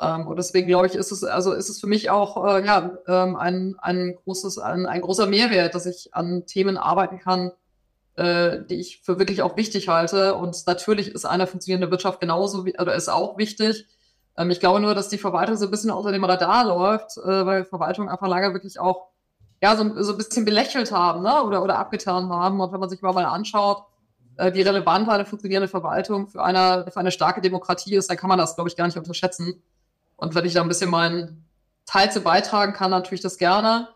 Ähm, 0.00 0.26
und 0.26 0.36
deswegen 0.36 0.66
glaube 0.66 0.86
ich, 0.86 0.94
ist 0.94 1.12
es, 1.12 1.24
also 1.24 1.52
ist 1.52 1.68
es 1.68 1.80
für 1.80 1.86
mich 1.86 2.10
auch 2.10 2.44
äh, 2.46 2.64
ja, 2.64 2.98
ähm, 3.06 3.36
ein, 3.36 3.76
ein, 3.80 4.16
großes, 4.24 4.58
ein, 4.58 4.86
ein 4.86 5.02
großer 5.02 5.26
Mehrwert, 5.26 5.74
dass 5.74 5.86
ich 5.86 6.14
an 6.14 6.46
Themen 6.46 6.78
arbeiten 6.78 7.18
kann, 7.18 7.52
äh, 8.16 8.64
die 8.68 8.80
ich 8.80 9.02
für 9.02 9.18
wirklich 9.18 9.42
auch 9.42 9.56
wichtig 9.56 9.88
halte. 9.88 10.34
Und 10.34 10.66
natürlich 10.66 11.14
ist 11.14 11.26
eine 11.26 11.46
funktionierende 11.46 11.90
Wirtschaft 11.90 12.20
genauso 12.20 12.64
wie, 12.64 12.78
oder 12.78 12.94
ist 12.94 13.08
auch 13.08 13.36
wichtig. 13.36 13.86
Ähm, 14.38 14.50
ich 14.50 14.60
glaube 14.60 14.80
nur, 14.80 14.94
dass 14.94 15.08
die 15.08 15.18
Verwaltung 15.18 15.56
so 15.56 15.66
ein 15.66 15.70
bisschen 15.70 15.90
unter 15.90 16.12
dem 16.12 16.24
Radar 16.24 16.64
läuft, 16.64 17.18
äh, 17.18 17.46
weil 17.46 17.64
Verwaltung 17.64 18.08
einfach 18.08 18.28
lange 18.28 18.54
wirklich 18.54 18.80
auch 18.80 19.09
ja, 19.62 19.76
so, 19.76 20.02
so 20.02 20.12
ein 20.12 20.18
bisschen 20.18 20.44
belächelt 20.44 20.90
haben 20.92 21.22
ne? 21.22 21.42
oder, 21.42 21.62
oder 21.62 21.78
abgetan 21.78 22.28
haben. 22.30 22.60
Und 22.60 22.72
wenn 22.72 22.80
man 22.80 22.88
sich 22.88 23.02
mal, 23.02 23.12
mal 23.12 23.26
anschaut, 23.26 23.84
äh, 24.36 24.54
wie 24.54 24.62
relevant 24.62 25.08
eine 25.08 25.26
funktionierende 25.26 25.68
Verwaltung 25.68 26.28
für 26.28 26.42
eine, 26.42 26.86
für 26.90 26.98
eine 26.98 27.10
starke 27.10 27.40
Demokratie 27.40 27.94
ist, 27.94 28.08
dann 28.08 28.16
kann 28.16 28.28
man 28.28 28.38
das, 28.38 28.54
glaube 28.54 28.68
ich, 28.70 28.76
gar 28.76 28.86
nicht 28.86 28.96
unterschätzen. 28.96 29.62
Und 30.16 30.34
wenn 30.34 30.44
ich 30.44 30.54
da 30.54 30.62
ein 30.62 30.68
bisschen 30.68 30.90
meinen 30.90 31.44
Teil 31.84 32.10
zu 32.10 32.20
beitragen 32.20 32.72
kann, 32.72 32.90
natürlich 32.90 33.20
das 33.20 33.36
gerne. 33.36 33.88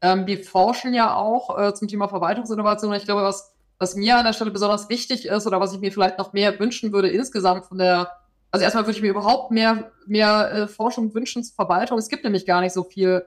Ähm, 0.00 0.26
wir 0.26 0.44
forschen 0.44 0.94
ja 0.94 1.16
auch 1.16 1.58
äh, 1.58 1.74
zum 1.74 1.88
Thema 1.88 2.08
Verwaltungsinnovation. 2.08 2.92
Ich 2.94 3.04
glaube, 3.04 3.22
was, 3.22 3.52
was 3.78 3.96
mir 3.96 4.18
an 4.18 4.24
der 4.24 4.32
Stelle 4.32 4.52
besonders 4.52 4.88
wichtig 4.88 5.26
ist 5.26 5.46
oder 5.46 5.60
was 5.60 5.72
ich 5.72 5.80
mir 5.80 5.90
vielleicht 5.90 6.18
noch 6.18 6.32
mehr 6.32 6.58
wünschen 6.60 6.92
würde 6.92 7.08
insgesamt 7.08 7.66
von 7.66 7.78
der, 7.78 8.10
also 8.52 8.62
erstmal 8.62 8.84
würde 8.84 8.96
ich 8.96 9.02
mir 9.02 9.10
überhaupt 9.10 9.50
mehr, 9.50 9.90
mehr 10.06 10.52
äh, 10.52 10.68
Forschung 10.68 11.12
wünschen 11.14 11.42
zur 11.42 11.56
Verwaltung. 11.56 11.98
Es 11.98 12.08
gibt 12.08 12.22
nämlich 12.22 12.46
gar 12.46 12.60
nicht 12.60 12.72
so 12.72 12.84
viel 12.84 13.24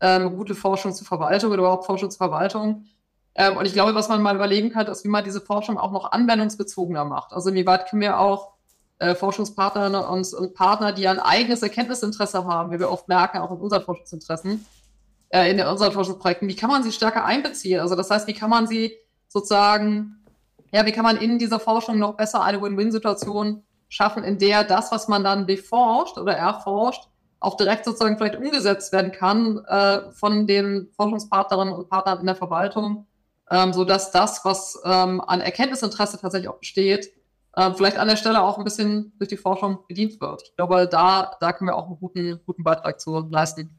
ähm, 0.00 0.36
gute 0.36 0.54
Forschung 0.54 0.92
zur 0.92 1.06
Verwaltung 1.06 1.50
oder 1.50 1.60
überhaupt 1.60 1.86
Forschung 1.86 2.10
zur 2.10 2.18
Verwaltung. 2.18 2.84
Ähm, 3.34 3.56
und 3.56 3.66
ich 3.66 3.72
glaube, 3.72 3.94
was 3.94 4.08
man 4.08 4.22
mal 4.22 4.34
überlegen 4.34 4.70
kann, 4.70 4.86
ist, 4.86 5.04
wie 5.04 5.08
man 5.08 5.24
diese 5.24 5.40
Forschung 5.40 5.78
auch 5.78 5.92
noch 5.92 6.12
anwendungsbezogener 6.12 7.04
macht. 7.04 7.32
Also 7.32 7.50
inwieweit 7.50 7.88
können 7.88 8.02
wir 8.02 8.18
auch 8.18 8.54
äh, 8.98 9.14
Forschungspartnerinnen 9.14 10.02
und, 10.02 10.32
und, 10.32 10.54
Partner, 10.54 10.92
die 10.92 11.06
ein 11.06 11.18
eigenes 11.18 11.62
Erkenntnisinteresse 11.62 12.44
haben, 12.46 12.72
wie 12.72 12.78
wir 12.78 12.90
oft 12.90 13.08
merken, 13.08 13.38
auch 13.38 13.50
in 13.50 13.58
unseren 13.58 13.82
Forschungsinteressen, 13.82 14.64
äh, 15.28 15.50
in 15.50 15.60
unseren 15.60 15.92
Forschungsprojekten, 15.92 16.48
wie 16.48 16.56
kann 16.56 16.70
man 16.70 16.82
sie 16.82 16.92
stärker 16.92 17.24
einbeziehen? 17.24 17.80
Also 17.80 17.94
das 17.94 18.10
heißt, 18.10 18.26
wie 18.26 18.34
kann 18.34 18.48
man 18.48 18.66
sie 18.66 18.96
sozusagen, 19.28 20.24
ja, 20.72 20.86
wie 20.86 20.92
kann 20.92 21.04
man 21.04 21.18
in 21.18 21.38
dieser 21.38 21.60
Forschung 21.60 21.98
noch 21.98 22.16
besser 22.16 22.42
eine 22.42 22.62
Win-Win-Situation 22.62 23.64
schaffen, 23.88 24.24
in 24.24 24.38
der 24.38 24.64
das, 24.64 24.90
was 24.90 25.08
man 25.08 25.22
dann 25.22 25.46
beforscht 25.46 26.16
oder 26.16 26.34
erforscht, 26.34 27.08
auch 27.46 27.56
direkt 27.56 27.84
sozusagen 27.84 28.18
vielleicht 28.18 28.36
umgesetzt 28.36 28.92
werden 28.92 29.12
kann 29.12 29.64
äh, 29.66 30.10
von 30.10 30.48
den 30.48 30.88
Forschungspartnerinnen 30.96 31.72
und 31.72 31.88
Partnern 31.88 32.18
in 32.18 32.26
der 32.26 32.34
Verwaltung, 32.34 33.06
ähm, 33.50 33.72
so 33.72 33.84
dass 33.84 34.10
das, 34.10 34.44
was 34.44 34.80
ähm, 34.84 35.20
an 35.20 35.40
Erkenntnisinteresse 35.40 36.18
tatsächlich 36.20 36.48
auch 36.48 36.58
besteht, 36.58 37.12
äh, 37.54 37.72
vielleicht 37.72 37.98
an 37.98 38.08
der 38.08 38.16
Stelle 38.16 38.42
auch 38.42 38.58
ein 38.58 38.64
bisschen 38.64 39.12
durch 39.18 39.28
die 39.28 39.36
Forschung 39.36 39.78
bedient 39.86 40.20
wird. 40.20 40.42
Ich 40.42 40.56
glaube, 40.56 40.88
da, 40.90 41.36
da 41.38 41.52
können 41.52 41.70
wir 41.70 41.76
auch 41.76 41.86
einen 41.86 42.00
guten, 42.00 42.40
guten 42.44 42.64
Beitrag 42.64 43.00
zu 43.00 43.20
leisten. 43.30 43.70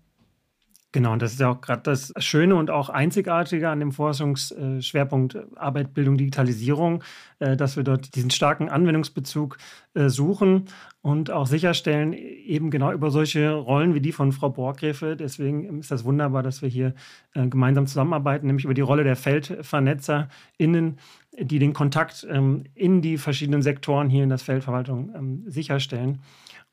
Genau, 0.97 1.13
und 1.13 1.21
das 1.21 1.33
ist 1.33 1.39
ja 1.39 1.51
auch 1.51 1.62
gerade 1.62 1.83
das 1.83 2.12
Schöne 2.17 2.55
und 2.55 2.71
auch 2.71 2.89
Einzigartige 2.89 3.69
an 3.69 3.79
dem 3.79 3.91
Forschungsschwerpunkt 3.91 5.36
äh, 5.36 5.43
Arbeit, 5.55 5.93
Bildung, 5.93 6.17
Digitalisierung, 6.17 7.03
äh, 7.38 7.55
dass 7.55 7.77
wir 7.77 7.83
dort 7.83 8.15
diesen 8.15 8.31
starken 8.31 8.67
Anwendungsbezug 8.67 9.60
äh, 9.93 10.10
suchen 10.10 10.65
und 11.03 11.29
auch 11.29 11.45
sicherstellen, 11.45 12.13
eben 12.13 12.71
genau 12.71 12.91
über 12.91 13.12
solche 13.12 13.53
Rollen 13.53 13.93
wie 13.93 14.01
die 14.01 14.12
von 14.12 14.31
Frau 14.31 14.49
Borgräfe. 14.49 15.15
Deswegen 15.15 15.77
ist 15.77 15.91
das 15.91 16.03
wunderbar, 16.03 16.41
dass 16.41 16.63
wir 16.63 16.69
hier 16.69 16.95
gemeinsam 17.36 17.86
zusammenarbeiten, 17.86 18.47
nämlich 18.47 18.65
über 18.65 18.73
die 18.73 18.81
Rolle 18.81 19.03
der 19.03 19.15
FeldvernetzerInnen, 19.15 20.97
die 21.39 21.60
den 21.60 21.73
Kontakt 21.73 22.25
ähm, 22.27 22.63
in 22.73 23.03
die 23.03 23.19
verschiedenen 23.19 23.62
Sektoren 23.62 24.10
hier 24.10 24.23
in 24.23 24.29
das 24.29 24.41
Feldverwaltung 24.41 25.13
ähm, 25.15 25.43
sicherstellen. 25.45 26.21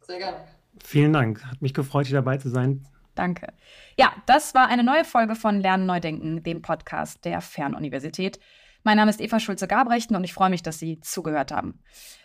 Sehr 0.00 0.18
gerne. 0.18 0.38
Vielen 0.82 1.12
Dank. 1.12 1.44
Hat 1.44 1.62
mich 1.62 1.72
gefreut, 1.72 2.06
hier 2.06 2.16
dabei 2.16 2.36
zu 2.38 2.48
sein. 2.48 2.84
Danke. 3.14 3.52
Ja, 3.96 4.12
das 4.26 4.54
war 4.54 4.68
eine 4.68 4.82
neue 4.82 5.04
Folge 5.04 5.36
von 5.36 5.60
Lernen 5.60 5.86
Neu 5.86 6.00
Denken, 6.00 6.42
dem 6.42 6.62
Podcast 6.62 7.24
der 7.24 7.40
Fernuniversität. 7.40 8.40
Mein 8.82 8.96
Name 8.96 9.10
ist 9.10 9.20
Eva 9.20 9.38
Schulze-Gabrechten 9.38 10.16
und 10.16 10.24
ich 10.24 10.34
freue 10.34 10.50
mich, 10.50 10.64
dass 10.64 10.80
Sie 10.80 10.98
zugehört 11.00 11.52
haben. 11.52 11.80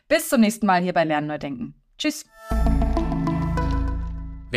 Bis 0.07 0.29
zum 0.29 0.41
nächsten 0.41 0.65
Mal 0.65 0.81
hier 0.81 0.93
bei 0.93 1.03
Lernen 1.03 1.27
Neu 1.27 1.37
Denken. 1.37 1.75
Tschüss. 1.99 2.25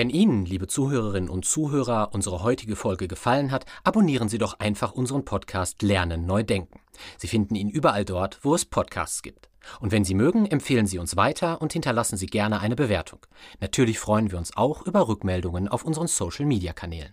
Wenn 0.01 0.09
Ihnen, 0.09 0.47
liebe 0.47 0.67
Zuhörerinnen 0.67 1.29
und 1.29 1.45
Zuhörer, 1.45 2.15
unsere 2.15 2.43
heutige 2.43 2.75
Folge 2.75 3.07
gefallen 3.07 3.51
hat, 3.51 3.67
abonnieren 3.85 4.31
Sie 4.31 4.39
doch 4.39 4.59
einfach 4.59 4.93
unseren 4.93 5.27
Podcast 5.27 5.83
Lernen 5.83 6.25
neu 6.25 6.43
denken. 6.43 6.81
Sie 7.19 7.29
finden 7.29 7.55
ihn 7.55 7.69
überall 7.69 8.07
dort, 8.07 8.39
wo 8.41 8.55
es 8.55 8.65
Podcasts 8.65 9.21
gibt. 9.21 9.51
Und 9.79 9.93
wenn 9.93 10.07
Sie 10.07 10.15
mögen, 10.15 10.47
empfehlen 10.47 10.87
Sie 10.87 10.99
uns 10.99 11.17
weiter 11.17 11.61
und 11.61 11.75
hinterlassen 11.75 12.17
Sie 12.17 12.29
gerne 12.29 12.61
eine 12.61 12.77
Bewertung. 12.77 13.27
Natürlich 13.61 13.99
freuen 13.99 14.31
wir 14.31 14.39
uns 14.39 14.57
auch 14.57 14.87
über 14.87 15.07
Rückmeldungen 15.07 15.69
auf 15.69 15.85
unseren 15.85 16.07
Social-Media-Kanälen. 16.07 17.13